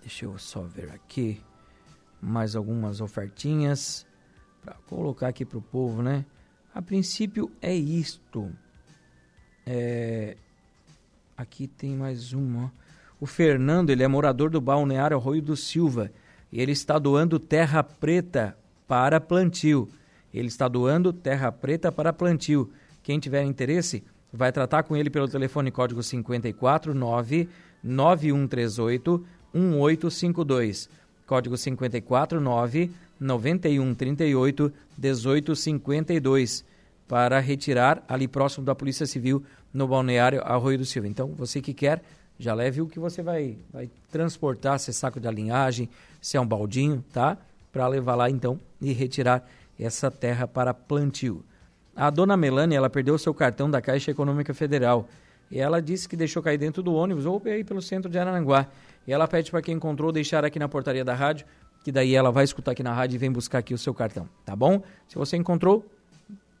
Deixa 0.00 0.24
eu 0.24 0.38
só 0.38 0.62
ver 0.62 0.90
aqui 0.90 1.42
mais 2.20 2.56
algumas 2.56 3.00
ofertinhas 3.00 4.04
para 4.62 4.74
colocar 4.88 5.28
aqui 5.28 5.44
para 5.44 5.58
o 5.58 5.62
povo, 5.62 6.02
né? 6.02 6.24
A 6.74 6.82
princípio 6.82 7.50
é 7.60 7.74
isto. 7.74 8.50
É... 9.66 10.36
Aqui 11.36 11.66
tem 11.66 11.96
mais 11.96 12.32
uma. 12.32 12.72
O 13.20 13.26
Fernando, 13.26 13.90
ele 13.90 14.02
é 14.02 14.08
morador 14.08 14.50
do 14.50 14.60
balneário 14.60 15.16
Arroio 15.16 15.42
do 15.42 15.56
Silva. 15.56 16.10
E 16.50 16.60
ele 16.60 16.72
está 16.72 16.98
doando 16.98 17.38
terra 17.38 17.82
preta 17.82 18.56
para 18.86 19.20
plantio. 19.20 19.88
Ele 20.32 20.48
está 20.48 20.68
doando 20.68 21.12
terra 21.12 21.50
preta 21.50 21.90
para 21.90 22.12
plantio. 22.12 22.70
Quem 23.02 23.18
tiver 23.18 23.42
interesse, 23.44 24.04
vai 24.32 24.52
tratar 24.52 24.82
com 24.82 24.96
ele 24.96 25.10
pelo 25.10 25.28
telefone 25.28 25.70
código 25.70 26.02
549 26.02 27.48
9138 27.82 29.26
1852. 29.54 30.90
Código 31.26 31.56
549 31.56 32.90
9138 33.20 34.72
1852 34.98 36.64
para 37.06 37.40
retirar 37.40 38.04
ali 38.06 38.28
próximo 38.28 38.64
da 38.64 38.74
Polícia 38.74 39.06
Civil 39.06 39.42
no 39.72 39.88
balneário 39.88 40.42
Arroio 40.44 40.78
do 40.78 40.84
Silva. 40.84 41.08
Então, 41.08 41.28
você 41.28 41.60
que 41.60 41.72
quer, 41.72 42.02
já 42.38 42.54
leve 42.54 42.82
o 42.82 42.86
que 42.86 42.98
você 42.98 43.22
vai, 43.22 43.56
vai 43.72 43.90
transportar, 44.10 44.78
se 44.78 44.90
é 44.90 44.92
saco 44.92 45.18
de 45.18 45.26
alinhagem, 45.26 45.88
se 46.20 46.36
é 46.36 46.40
um 46.40 46.46
baldinho, 46.46 47.04
tá? 47.12 47.36
Para 47.72 47.88
levar 47.88 48.14
lá 48.14 48.30
então 48.30 48.60
e 48.80 48.92
retirar 48.92 49.48
essa 49.78 50.10
terra 50.10 50.46
para 50.46 50.74
plantio. 50.74 51.44
A 51.94 52.10
dona 52.10 52.36
Melanie, 52.36 52.76
ela 52.76 52.88
perdeu 52.88 53.18
seu 53.18 53.34
cartão 53.34 53.70
da 53.70 53.80
Caixa 53.80 54.10
Econômica 54.10 54.54
Federal. 54.54 55.08
E 55.50 55.58
ela 55.58 55.80
disse 55.80 56.08
que 56.08 56.16
deixou 56.16 56.42
cair 56.42 56.58
dentro 56.58 56.82
do 56.82 56.94
ônibus 56.94 57.26
ou 57.26 57.40
aí 57.46 57.64
pelo 57.64 57.80
centro 57.80 58.10
de 58.10 58.18
Araranguá. 58.18 58.66
E 59.06 59.12
ela 59.12 59.26
pede 59.26 59.50
para 59.50 59.62
quem 59.62 59.74
encontrou 59.76 60.12
deixar 60.12 60.44
aqui 60.44 60.58
na 60.58 60.68
portaria 60.68 61.04
da 61.04 61.14
rádio, 61.14 61.46
que 61.82 61.90
daí 61.90 62.14
ela 62.14 62.30
vai 62.30 62.44
escutar 62.44 62.72
aqui 62.72 62.82
na 62.82 62.92
rádio 62.92 63.16
e 63.16 63.18
vem 63.18 63.32
buscar 63.32 63.58
aqui 63.58 63.72
o 63.72 63.78
seu 63.78 63.94
cartão, 63.94 64.28
tá 64.44 64.54
bom? 64.54 64.82
Se 65.08 65.16
você 65.16 65.36
encontrou, 65.36 65.84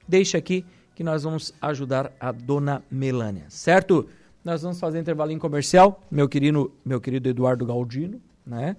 deixa 0.06 0.38
aqui 0.38 0.64
que 0.94 1.04
nós 1.04 1.22
vamos 1.22 1.52
ajudar 1.60 2.10
a 2.18 2.32
dona 2.32 2.82
Melânia, 2.90 3.44
certo? 3.48 4.08
Nós 4.44 4.62
vamos 4.62 4.80
fazer 4.80 4.98
intervalinho 4.98 5.38
comercial, 5.38 6.02
meu 6.10 6.28
querido, 6.28 6.72
meu 6.84 7.00
querido 7.00 7.28
Eduardo 7.28 7.66
Galdino, 7.66 8.20
né? 8.46 8.76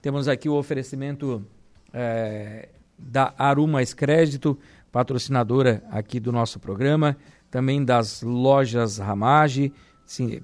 Temos 0.00 0.26
aqui 0.26 0.48
o 0.48 0.54
oferecimento 0.54 1.44
é, 1.92 2.68
da 3.00 3.34
Arumas 3.38 3.94
Crédito, 3.94 4.58
patrocinadora 4.92 5.82
aqui 5.90 6.20
do 6.20 6.32
nosso 6.32 6.58
programa, 6.58 7.16
também 7.50 7.84
das 7.84 8.22
lojas 8.22 8.98
Ramage, 8.98 9.72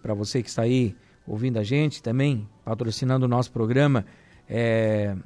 para 0.01 0.15
você 0.15 0.43
que 0.43 0.49
está 0.49 0.63
aí 0.63 0.95
ouvindo 1.27 1.59
a 1.59 1.63
gente, 1.63 2.03
também 2.03 2.49
patrocinando 2.65 3.27
o 3.27 3.29
nosso 3.29 3.51
programa, 3.51 4.07
é, 4.49 5.17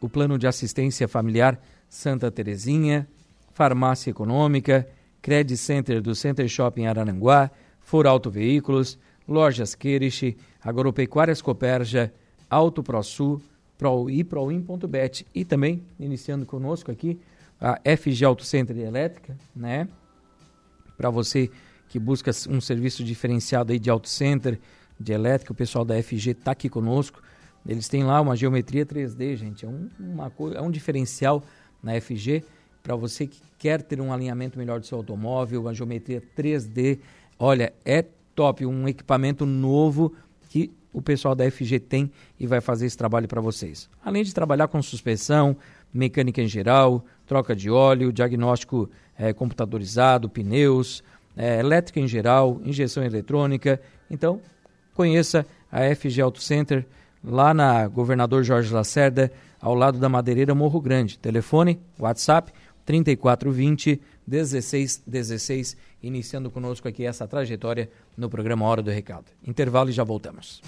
o 0.00 0.08
Plano 0.08 0.38
de 0.38 0.46
Assistência 0.46 1.06
Familiar 1.06 1.60
Santa 1.88 2.30
Terezinha, 2.30 3.08
Farmácia 3.52 4.10
Econômica, 4.10 4.88
Credit 5.20 5.56
Center 5.56 6.00
do 6.00 6.14
Center 6.14 6.48
Shopping 6.48 6.86
Araranguá, 6.86 7.50
For 7.80 8.06
Auto 8.06 8.30
Veículos, 8.30 8.98
Lojas 9.28 9.74
Queriche, 9.74 10.36
Agropecuárias 10.62 11.42
Coperja, 11.42 12.12
Auto 12.48 12.82
ProSul, 12.82 13.42
Pro 13.80 14.10
e 14.10 14.26
e 15.34 15.42
também, 15.42 15.82
iniciando 15.98 16.44
conosco 16.44 16.90
aqui, 16.90 17.18
a 17.58 17.80
FG 17.96 18.26
Auto 18.26 18.44
Center 18.44 18.76
Elétrica, 18.76 19.34
né? 19.56 19.88
Para 20.98 21.08
você 21.08 21.50
que 21.88 21.98
busca 21.98 22.30
um 22.50 22.60
serviço 22.60 23.02
diferenciado 23.02 23.72
aí 23.72 23.78
de 23.78 23.88
auto 23.88 24.06
center, 24.06 24.60
de 24.98 25.12
elétrica, 25.14 25.50
o 25.50 25.56
pessoal 25.56 25.82
da 25.82 26.00
FG 26.02 26.32
está 26.32 26.52
aqui 26.52 26.68
conosco. 26.68 27.22
Eles 27.66 27.88
têm 27.88 28.04
lá 28.04 28.20
uma 28.20 28.36
geometria 28.36 28.84
3D, 28.84 29.36
gente. 29.36 29.64
É 29.64 29.68
um, 29.68 29.88
uma, 29.98 30.30
é 30.54 30.60
um 30.60 30.70
diferencial 30.70 31.42
na 31.82 31.98
FG 31.98 32.44
para 32.82 32.94
você 32.94 33.26
que 33.26 33.40
quer 33.58 33.80
ter 33.80 33.98
um 33.98 34.12
alinhamento 34.12 34.58
melhor 34.58 34.78
do 34.78 34.84
seu 34.84 34.98
automóvel, 34.98 35.62
uma 35.62 35.72
geometria 35.72 36.22
3D. 36.36 36.98
Olha, 37.38 37.72
é 37.82 38.04
top, 38.34 38.66
um 38.66 38.86
equipamento 38.86 39.46
novo 39.46 40.14
o 40.92 41.00
pessoal 41.00 41.34
da 41.34 41.48
FG 41.50 41.80
tem 41.80 42.10
e 42.38 42.46
vai 42.46 42.60
fazer 42.60 42.86
esse 42.86 42.96
trabalho 42.96 43.28
para 43.28 43.40
vocês. 43.40 43.88
Além 44.04 44.24
de 44.24 44.34
trabalhar 44.34 44.68
com 44.68 44.82
suspensão, 44.82 45.56
mecânica 45.92 46.42
em 46.42 46.48
geral, 46.48 47.04
troca 47.26 47.54
de 47.54 47.70
óleo, 47.70 48.12
diagnóstico 48.12 48.90
é, 49.16 49.32
computadorizado, 49.32 50.28
pneus, 50.28 51.02
é, 51.36 51.60
elétrica 51.60 52.00
em 52.00 52.08
geral, 52.08 52.60
injeção 52.64 53.04
eletrônica. 53.04 53.80
Então, 54.10 54.40
conheça 54.94 55.46
a 55.70 55.94
FG 55.94 56.20
Auto 56.20 56.40
Center 56.40 56.86
lá 57.22 57.52
na 57.54 57.86
Governador 57.86 58.42
Jorge 58.42 58.72
Lacerda, 58.72 59.30
ao 59.60 59.74
lado 59.74 59.98
da 59.98 60.08
Madeireira 60.08 60.54
Morro 60.54 60.80
Grande. 60.80 61.18
Telefone, 61.18 61.78
WhatsApp 61.98 62.52
3420 62.84 64.00
1616, 64.30 65.76
iniciando 66.00 66.50
conosco 66.50 66.86
aqui 66.86 67.04
essa 67.04 67.26
trajetória 67.26 67.90
no 68.16 68.30
programa 68.30 68.64
Hora 68.64 68.80
do 68.80 68.90
Recado. 68.90 69.26
Intervalo 69.44 69.90
e 69.90 69.92
já 69.92 70.04
voltamos. 70.04 70.62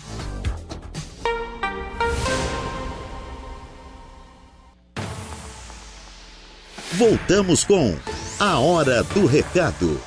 Voltamos 6.95 7.65
com 7.65 7.97
A 8.39 8.59
Hora 8.59 9.03
do 9.05 9.27
Recado. 9.27 10.01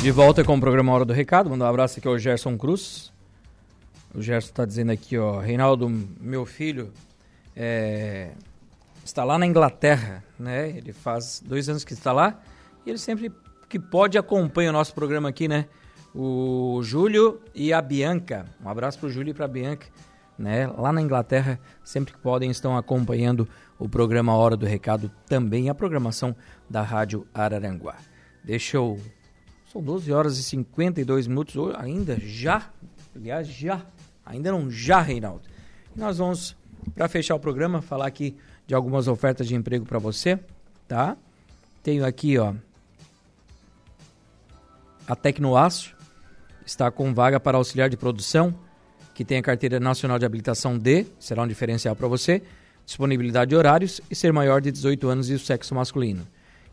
De 0.00 0.10
volta 0.12 0.44
com 0.44 0.56
o 0.56 0.60
programa 0.60 0.92
Hora 0.92 1.04
do 1.04 1.12
Recado. 1.12 1.50
Mandar 1.50 1.66
um 1.66 1.68
abraço 1.68 1.98
aqui 1.98 2.06
ao 2.06 2.18
Gerson 2.18 2.56
Cruz. 2.56 3.12
O 4.14 4.22
Gerson 4.22 4.48
está 4.48 4.64
dizendo 4.64 4.92
aqui, 4.92 5.18
ó, 5.18 5.40
Reinaldo, 5.40 5.88
meu 6.20 6.46
filho, 6.46 6.90
é, 7.58 8.30
está 9.04 9.24
lá 9.24 9.36
na 9.36 9.44
Inglaterra, 9.44 10.22
né? 10.38 10.68
Ele 10.68 10.92
faz 10.92 11.42
dois 11.44 11.68
anos 11.68 11.84
que 11.84 11.92
está 11.92 12.12
lá 12.12 12.40
e 12.86 12.90
ele 12.90 12.98
sempre 12.98 13.32
que 13.68 13.78
pode 13.78 14.16
acompanha 14.16 14.70
o 14.70 14.72
nosso 14.72 14.94
programa 14.94 15.28
aqui, 15.28 15.48
né? 15.48 15.66
O 16.14 16.80
Júlio 16.82 17.42
e 17.54 17.72
a 17.72 17.82
Bianca. 17.82 18.46
Um 18.64 18.68
abraço 18.68 18.98
para 18.98 19.08
o 19.08 19.10
Júlio 19.10 19.32
e 19.32 19.34
para 19.34 19.44
a 19.46 19.48
Bianca 19.48 19.86
né? 20.38 20.68
Lá 20.68 20.92
na 20.92 21.02
Inglaterra, 21.02 21.58
sempre 21.82 22.14
que 22.14 22.18
podem, 22.20 22.50
estão 22.50 22.76
acompanhando 22.76 23.48
o 23.78 23.88
programa 23.88 24.34
Hora 24.34 24.56
do 24.56 24.64
Recado, 24.64 25.10
também 25.26 25.68
a 25.68 25.74
programação 25.74 26.34
da 26.70 26.82
Rádio 26.82 27.26
Araranguá. 27.34 27.96
Deixa 28.44 28.76
eu. 28.76 29.00
São 29.72 29.82
12 29.82 30.12
horas 30.12 30.38
e 30.38 30.42
52 30.42 31.26
minutos, 31.26 31.56
ainda 31.76 32.18
já, 32.18 32.70
aliás, 33.14 33.48
já, 33.48 33.84
ainda 34.24 34.52
não 34.52 34.70
já, 34.70 35.00
Reinaldo. 35.00 35.42
E 35.94 35.98
nós 35.98 36.18
vamos, 36.18 36.56
para 36.94 37.08
fechar 37.08 37.34
o 37.34 37.40
programa, 37.40 37.82
falar 37.82 38.06
aqui 38.06 38.36
de 38.66 38.74
algumas 38.74 39.08
ofertas 39.08 39.46
de 39.46 39.54
emprego 39.54 39.84
para 39.84 39.98
você, 39.98 40.38
tá? 40.86 41.16
Tenho 41.82 42.04
aqui, 42.04 42.38
ó, 42.38 42.54
a 45.06 45.16
Tecnoaço 45.16 45.96
está 46.66 46.90
com 46.90 47.14
vaga 47.14 47.40
para 47.40 47.56
auxiliar 47.56 47.88
de 47.88 47.96
produção 47.96 48.54
que 49.14 49.24
tem 49.24 49.38
a 49.38 49.42
carteira 49.42 49.80
nacional 49.80 50.16
de 50.16 50.24
habilitação 50.24 50.78
D, 50.78 51.04
será 51.18 51.42
um 51.42 51.48
diferencial 51.48 51.96
para 51.96 52.06
você. 52.06 52.40
disponibilidade 52.86 53.48
de 53.48 53.56
horários 53.56 54.00
e 54.08 54.14
ser 54.14 54.32
maior 54.32 54.60
de 54.60 54.70
18 54.70 55.08
anos 55.08 55.28
e 55.28 55.34
o 55.34 55.38
sexo 55.38 55.74
masculino. 55.74 56.24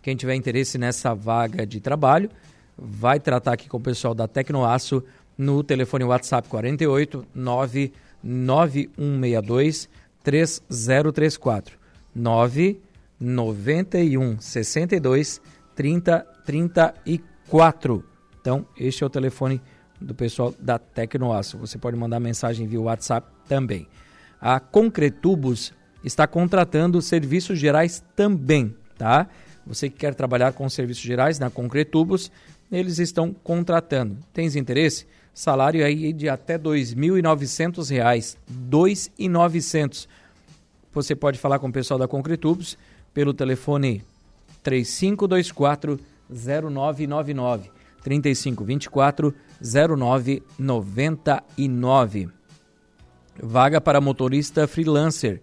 Quem 0.02 0.16
tiver 0.16 0.36
interesse 0.36 0.78
nessa 0.78 1.16
vaga 1.16 1.66
de 1.66 1.80
trabalho, 1.80 2.30
vai 2.78 3.20
tratar 3.20 3.54
aqui 3.54 3.68
com 3.68 3.78
o 3.78 3.82
pessoal 3.82 4.14
da 4.14 4.28
Tecnoaço 4.28 5.04
no 5.38 5.64
telefone 5.64 6.04
WhatsApp 6.04 6.48
48 6.48 7.26
99162 7.34 9.90
3034 10.26 11.78
991 12.14 14.40
62 14.40 15.42
30 15.76 16.26
34. 16.46 18.04
Então, 18.42 18.68
este 18.78 19.04
é 19.04 19.08
o 19.08 19.10
telefone 19.10 19.62
do 20.00 20.14
pessoal 20.14 20.54
da 20.60 20.78
Tecnoaço. 20.78 21.58
Você 21.58 21.78
pode 21.78 21.96
mandar 21.96 22.20
mensagem 22.20 22.68
via 22.68 22.82
WhatsApp 22.82 23.28
também. 23.48 23.88
A 24.40 24.60
Concretubos 24.60 25.74
está 26.04 26.28
contratando 26.28 27.02
serviços 27.02 27.58
gerais 27.58 28.04
também, 28.16 28.76
tá? 28.98 29.28
Você 29.66 29.90
que 29.90 29.98
quer 29.98 30.14
trabalhar 30.14 30.54
com 30.54 30.70
serviços 30.70 31.04
gerais 31.04 31.40
na 31.40 31.50
Concretubos, 31.50 32.32
eles 32.72 33.00
estão 33.00 33.34
contratando. 33.34 34.18
Tens 34.32 34.56
interesse? 34.56 35.08
Salário 35.36 35.86
aí 35.86 36.12
de 36.14 36.30
até 36.30 36.54
R$ 36.54 36.60
2.900, 36.60 37.90
R$ 37.90 37.98
2.900. 38.72 40.08
Você 40.94 41.14
pode 41.14 41.38
falar 41.38 41.60
com 41.60 41.68
o 41.68 41.74
pessoal 41.74 42.00
da 42.00 42.08
Concretubos 42.08 42.78
pelo 43.14 43.34
telefone 43.34 44.02
3524 44.64 46.00
0999 46.30 47.70
3524 48.02 49.36
0999. 49.62 52.30
Vaga 53.38 53.82
para 53.82 54.00
motorista 54.00 54.66
freelancer 54.70 55.42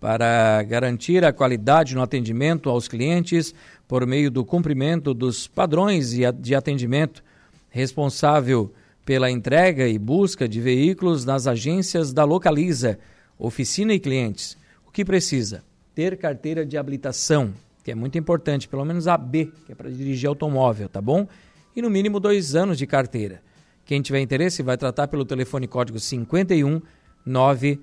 para 0.00 0.62
garantir 0.62 1.26
a 1.26 1.32
qualidade 1.32 1.94
no 1.94 2.00
atendimento 2.00 2.70
aos 2.70 2.88
clientes 2.88 3.54
por 3.86 4.06
meio 4.06 4.30
do 4.30 4.46
cumprimento 4.46 5.12
dos 5.12 5.46
padrões 5.46 6.08
de 6.08 6.54
atendimento, 6.54 7.22
responsável 7.68 8.72
pela 9.04 9.30
entrega 9.30 9.88
e 9.88 9.98
busca 9.98 10.48
de 10.48 10.60
veículos 10.60 11.24
nas 11.24 11.46
agências 11.46 12.12
da 12.12 12.24
Localiza, 12.24 12.98
oficina 13.38 13.94
e 13.94 14.00
clientes. 14.00 14.56
O 14.86 14.90
que 14.90 15.04
precisa? 15.04 15.62
Ter 15.94 16.16
carteira 16.16 16.64
de 16.64 16.76
habilitação, 16.76 17.52
que 17.82 17.90
é 17.90 17.94
muito 17.94 18.18
importante, 18.18 18.68
pelo 18.68 18.84
menos 18.84 19.08
a 19.08 19.16
B, 19.16 19.50
que 19.66 19.72
é 19.72 19.74
para 19.74 19.90
dirigir 19.90 20.28
automóvel, 20.28 20.88
tá 20.88 21.00
bom? 21.00 21.26
E 21.74 21.82
no 21.82 21.90
mínimo 21.90 22.20
dois 22.20 22.54
anos 22.54 22.78
de 22.78 22.86
carteira. 22.86 23.42
Quem 23.84 24.02
tiver 24.02 24.20
interesse 24.20 24.62
vai 24.62 24.76
tratar 24.76 25.08
pelo 25.08 25.24
telefone 25.24 25.66
código 25.66 25.98
51 25.98 26.80
9 27.24 27.80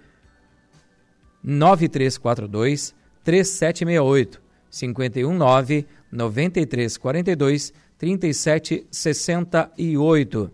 9342 1.43 2.95
3768 3.23 4.41
519 4.69 5.88
9342 6.12 7.73
3768. 7.97 10.51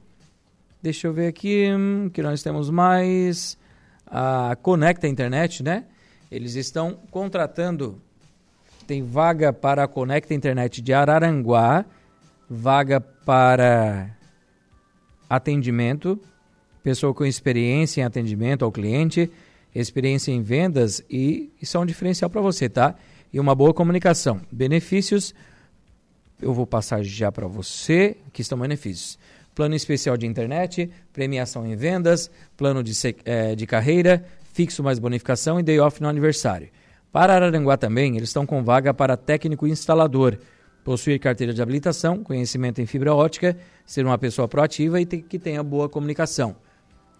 Deixa 0.83 1.07
eu 1.07 1.13
ver 1.13 1.27
aqui 1.27 1.71
hum, 1.73 2.09
que 2.09 2.21
nós 2.21 2.43
temos 2.43 2.69
mais 2.69 3.57
a 4.05 4.53
Conecta 4.61 5.07
Internet, 5.07 5.63
né? 5.63 5.85
Eles 6.29 6.55
estão 6.55 6.99
contratando 7.09 8.01
tem 8.85 9.01
vaga 9.01 9.53
para 9.53 9.85
a 9.85 9.87
Conecta 9.87 10.33
Internet 10.33 10.81
de 10.81 10.93
Araranguá, 10.93 11.85
vaga 12.49 12.99
para 12.99 14.13
atendimento, 15.29 16.19
pessoa 16.83 17.13
com 17.13 17.25
experiência 17.25 18.01
em 18.01 18.03
atendimento 18.03 18.65
ao 18.65 18.71
cliente, 18.71 19.31
experiência 19.73 20.33
em 20.33 20.41
vendas 20.41 21.01
e 21.09 21.49
isso 21.61 21.77
é 21.77 21.79
um 21.79 21.85
diferencial 21.85 22.29
para 22.29 22.41
você, 22.41 22.67
tá? 22.67 22.93
E 23.31 23.39
uma 23.39 23.55
boa 23.55 23.73
comunicação. 23.73 24.41
Benefícios, 24.51 25.33
eu 26.41 26.53
vou 26.53 26.67
passar 26.67 27.01
já 27.03 27.31
para 27.31 27.47
você, 27.47 28.17
que 28.33 28.41
estão 28.41 28.59
benefícios. 28.59 29.17
Plano 29.55 29.75
especial 29.75 30.17
de 30.17 30.25
internet, 30.25 30.89
premiação 31.11 31.65
em 31.65 31.75
vendas, 31.75 32.29
plano 32.57 32.83
de, 32.83 32.93
é, 33.25 33.55
de 33.55 33.67
carreira, 33.67 34.25
fixo 34.53 34.83
mais 34.83 34.99
bonificação 34.99 35.59
e 35.59 35.63
day 35.63 35.79
off 35.79 36.01
no 36.01 36.07
aniversário. 36.07 36.69
Para 37.11 37.35
Araranguá 37.35 37.77
também, 37.77 38.17
eles 38.17 38.29
estão 38.29 38.45
com 38.45 38.63
vaga 38.63 38.93
para 38.93 39.15
técnico 39.15 39.67
instalador. 39.67 40.37
Possuir 40.83 41.19
carteira 41.19 41.53
de 41.53 41.61
habilitação, 41.61 42.23
conhecimento 42.23 42.81
em 42.81 42.85
fibra 42.85 43.13
ótica, 43.13 43.55
ser 43.85 44.05
uma 44.05 44.17
pessoa 44.17 44.47
proativa 44.47 44.99
e 44.99 45.05
que 45.05 45.37
tenha 45.37 45.61
boa 45.61 45.87
comunicação. 45.87 46.55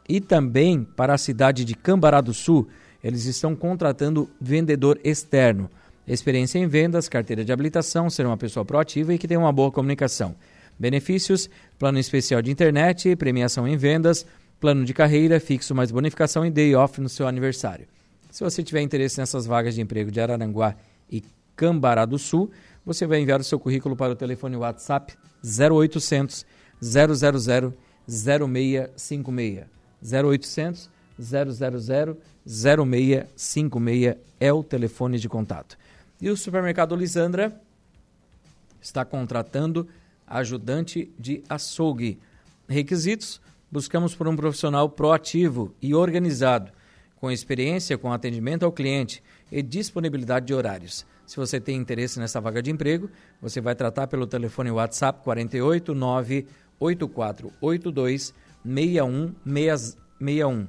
E 0.10 0.20
também 0.20 0.84
para 0.84 1.14
a 1.14 1.18
cidade 1.18 1.64
de 1.64 1.76
Cambará 1.76 2.20
do 2.22 2.34
Sul, 2.34 2.68
eles 3.04 3.26
estão 3.26 3.56
contratando 3.56 4.30
vendedor 4.42 5.00
externo. 5.04 5.70
Experiência 6.08 6.60
em 6.60 6.68
vendas, 6.68 7.08
carteira 7.08 7.46
de 7.46 7.54
habilitação, 7.54 8.10
ser 8.10 8.26
uma 8.26 8.36
pessoa 8.36 8.66
proativa 8.66 9.14
e 9.14 9.18
que 9.18 9.28
tenha 9.28 9.40
uma 9.40 9.54
boa 9.54 9.72
comunicação. 9.72 10.36
Benefícios: 10.78 11.50
plano 11.78 12.00
especial 12.00 12.42
de 12.42 12.52
internet, 12.52 13.16
premiação 13.16 13.68
em 13.68 13.78
vendas, 13.78 14.26
plano 14.60 14.86
de 14.86 14.94
carreira, 14.94 15.40
fixo 15.40 15.76
mais 15.76 15.92
bonificação 15.92 16.46
e 16.46 16.50
day 16.50 16.76
off 16.76 17.00
no 17.02 17.10
seu 17.10 17.28
aniversário. 17.28 17.88
Se 18.32 18.44
você 18.44 18.64
tiver 18.64 18.82
interesse 18.82 19.20
nessas 19.20 19.46
vagas 19.46 19.76
de 19.76 19.82
emprego 19.82 20.10
de 20.10 20.20
Araranguá 20.20 20.76
e 21.12 21.24
Cambará 21.56 22.06
do 22.06 22.18
Sul, 22.18 22.50
você 22.86 23.06
vai 23.06 23.20
enviar 23.20 23.40
o 23.40 23.44
seu 23.44 23.60
currículo 23.60 23.96
para 23.96 24.14
o 24.14 24.16
telefone 24.16 24.56
WhatsApp 24.56 25.14
0800 25.44 26.46
000 26.82 27.14
0656. 28.08 29.66
0800 30.02 30.90
000 31.20 32.18
0656 32.46 34.16
é 34.40 34.52
o 34.52 34.64
telefone 34.64 35.20
de 35.20 35.30
contato. 35.30 35.78
E 36.20 36.30
o 36.30 36.36
supermercado 36.36 36.96
Lisandra 36.96 37.62
está 38.82 39.06
contratando 39.06 39.88
ajudante 40.28 41.12
de 41.18 41.44
açougue. 41.50 42.20
Requisitos: 42.68 43.42
buscamos 43.72 44.16
por 44.16 44.28
um 44.28 44.36
profissional 44.36 44.90
proativo 44.90 45.74
e 45.82 45.96
organizado, 45.96 46.72
com 47.16 47.32
experiência 47.32 47.98
com 47.98 48.12
atendimento 48.12 48.64
ao 48.64 48.72
cliente 48.72 49.24
e 49.52 49.62
disponibilidade 49.62 50.48
de 50.48 50.54
horários. 50.54 51.06
Se 51.26 51.38
você 51.38 51.60
tem 51.60 51.78
interesse 51.78 52.20
nessa 52.20 52.42
vaga 52.42 52.62
de 52.62 52.70
emprego, 52.70 53.10
você 53.42 53.62
vai 53.62 53.76
tratar 53.76 54.08
pelo 54.08 54.28
telefone 54.28 54.72
WhatsApp 54.72 55.24
48 55.24 55.94
8482 56.80 58.34
6161. 58.66 60.68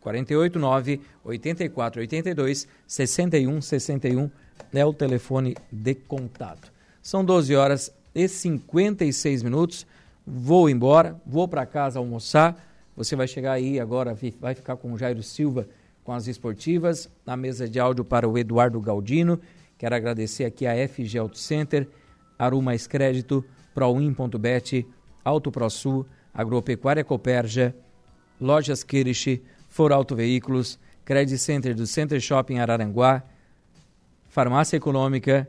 489 0.00 1.00
84 1.24 2.00
82 2.00 2.68
61 2.86 3.60
61 3.60 4.30
é 4.72 4.84
o 4.84 4.92
telefone 4.92 5.56
de 5.70 5.94
contato. 5.94 6.72
São 7.02 7.24
12 7.24 7.54
horas 7.54 7.92
e 8.14 8.28
56 8.28 9.42
minutos. 9.42 9.86
Vou 10.26 10.68
embora, 10.68 11.20
vou 11.26 11.48
para 11.48 11.66
casa 11.66 11.98
almoçar. 11.98 12.66
Você 12.96 13.16
vai 13.16 13.26
chegar 13.26 13.52
aí 13.52 13.80
agora, 13.80 14.16
vai 14.40 14.54
ficar 14.54 14.76
com 14.76 14.92
o 14.92 14.98
Jairo 14.98 15.22
Silva 15.22 15.68
com 16.04 16.12
as 16.12 16.26
esportivas. 16.26 17.08
Na 17.24 17.36
mesa 17.36 17.68
de 17.68 17.78
áudio 17.78 18.04
para 18.04 18.28
o 18.28 18.36
Eduardo 18.36 18.80
Galdino. 18.80 19.40
Quero 19.78 19.94
agradecer 19.94 20.44
aqui 20.44 20.66
a 20.66 20.74
FG 20.88 21.18
Auto 21.18 21.38
Center, 21.38 21.88
Aru 22.38 22.60
Mais 22.60 22.86
Crédito, 22.86 23.44
Proin.bet, 23.74 24.86
Auto 25.24 25.50
ProSul, 25.50 26.06
Agropecuária 26.34 27.02
Coperja, 27.02 27.74
Lojas 28.40 28.82
Kirish, 28.82 29.40
For 29.68 29.92
Auto 29.92 30.14
Veículos, 30.14 30.78
Credit 31.04 31.38
Center 31.38 31.74
do 31.74 31.86
Center 31.86 32.20
Shopping 32.20 32.58
Araranguá, 32.58 33.22
Farmácia 34.28 34.76
Econômica, 34.76 35.48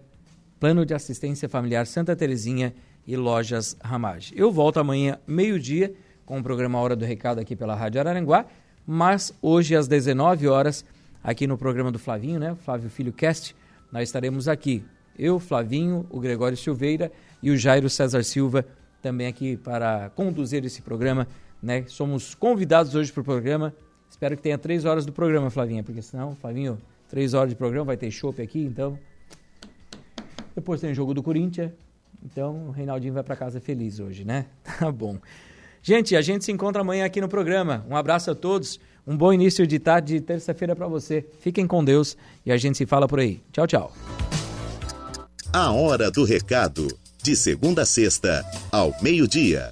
Plano 0.62 0.86
de 0.86 0.94
Assistência 0.94 1.50
Familiar 1.50 1.88
Santa 1.88 2.16
Terezinha 2.16 2.72
e 3.08 3.18
Lojas 3.18 3.76
Ramage. 3.84 4.32
Eu 4.38 4.52
volto 4.52 4.80
amanhã, 4.80 5.18
meio-dia, 5.26 5.92
com 6.24 6.38
o 6.38 6.44
programa 6.44 6.80
Hora 6.80 6.96
do 6.96 7.04
Recado 7.04 7.40
aqui 7.40 7.56
pela 7.56 7.74
Rádio 7.74 8.00
Araranguá, 8.00 8.46
mas 8.86 9.34
hoje 9.42 9.76
às 9.76 9.88
19 9.88 10.48
horas, 10.48 10.86
aqui 11.24 11.48
no 11.48 11.58
programa 11.58 11.92
do 11.92 11.98
Flavinho, 11.98 12.40
né? 12.40 12.56
Flávio 12.64 12.92
Filho 12.92 13.12
Cast, 13.12 13.56
nós 13.92 14.04
estaremos 14.04 14.48
aqui. 14.48 14.86
Eu, 15.18 15.40
Flavinho, 15.40 16.06
o 16.12 16.20
Gregório 16.20 16.56
Silveira 16.56 17.12
e 17.42 17.50
o 17.50 17.58
Jairo 17.58 17.90
César 17.90 18.22
Silva 18.22 18.64
também 19.02 19.26
aqui 19.26 19.58
para 19.58 20.12
conduzir 20.12 20.64
esse 20.64 20.84
programa. 20.84 21.28
Né? 21.60 21.86
Somos 21.88 22.36
convidados 22.36 22.94
hoje 22.94 23.12
para 23.12 23.22
o 23.22 23.24
programa. 23.24 23.74
Espero 24.08 24.38
que 24.38 24.44
tenha 24.44 24.60
três 24.60 24.86
horas 24.86 25.08
do 25.08 25.12
programa, 25.12 25.50
Flavinha, 25.50 25.82
porque 25.82 26.04
senão, 26.04 26.36
Flavinho, 26.36 26.78
três 27.10 27.34
horas 27.34 27.50
de 27.50 27.56
programa, 27.56 27.86
vai 27.86 27.98
ter 27.98 28.12
chopp 28.12 28.40
aqui, 28.40 28.60
então. 28.60 29.00
Depois 30.56 30.82
tem 30.82 30.92
o 30.92 30.96
jogo 30.96 31.14
do 31.14 31.24
Corinthians. 31.24 31.72
Então, 32.24 32.68
o 32.68 32.72
Reinaldinho 32.72 33.14
vai 33.14 33.24
para 33.24 33.36
casa 33.36 33.60
feliz 33.60 34.00
hoje, 34.00 34.24
né? 34.24 34.46
Tá 34.80 34.92
bom. 34.92 35.18
Gente, 35.82 36.16
a 36.16 36.22
gente 36.22 36.46
se 36.46 36.52
encontra 36.52 36.82
amanhã 36.82 37.06
aqui 37.06 37.20
no 37.20 37.28
programa. 37.28 37.84
Um 37.90 37.96
abraço 37.96 38.30
a 38.30 38.36
todos. 38.36 38.80
Um 39.06 39.18
bom 39.18 39.34
início 39.34 39.66
de 39.66 39.80
tarde 39.80 40.14
de 40.14 40.22
terça-feira 40.22 40.76
para 40.76 40.88
você. 40.88 41.26
Fiquem 41.40 41.66
com 41.66 41.84
Deus 41.84 42.16
e 42.46 42.52
a 42.52 42.58
gente 42.58 42.78
se 42.78 42.86
fala 42.86 43.08
por 43.08 43.20
aí. 43.20 43.42
Tchau, 43.52 43.66
tchau. 43.66 43.94
A 45.52 45.72
hora 45.72 46.12
do 46.12 46.24
recado 46.24 46.88
de 47.24 47.36
segunda 47.36 47.82
a 47.82 47.86
sexta, 47.86 48.44
ao 48.72 48.94
meio-dia. 49.02 49.72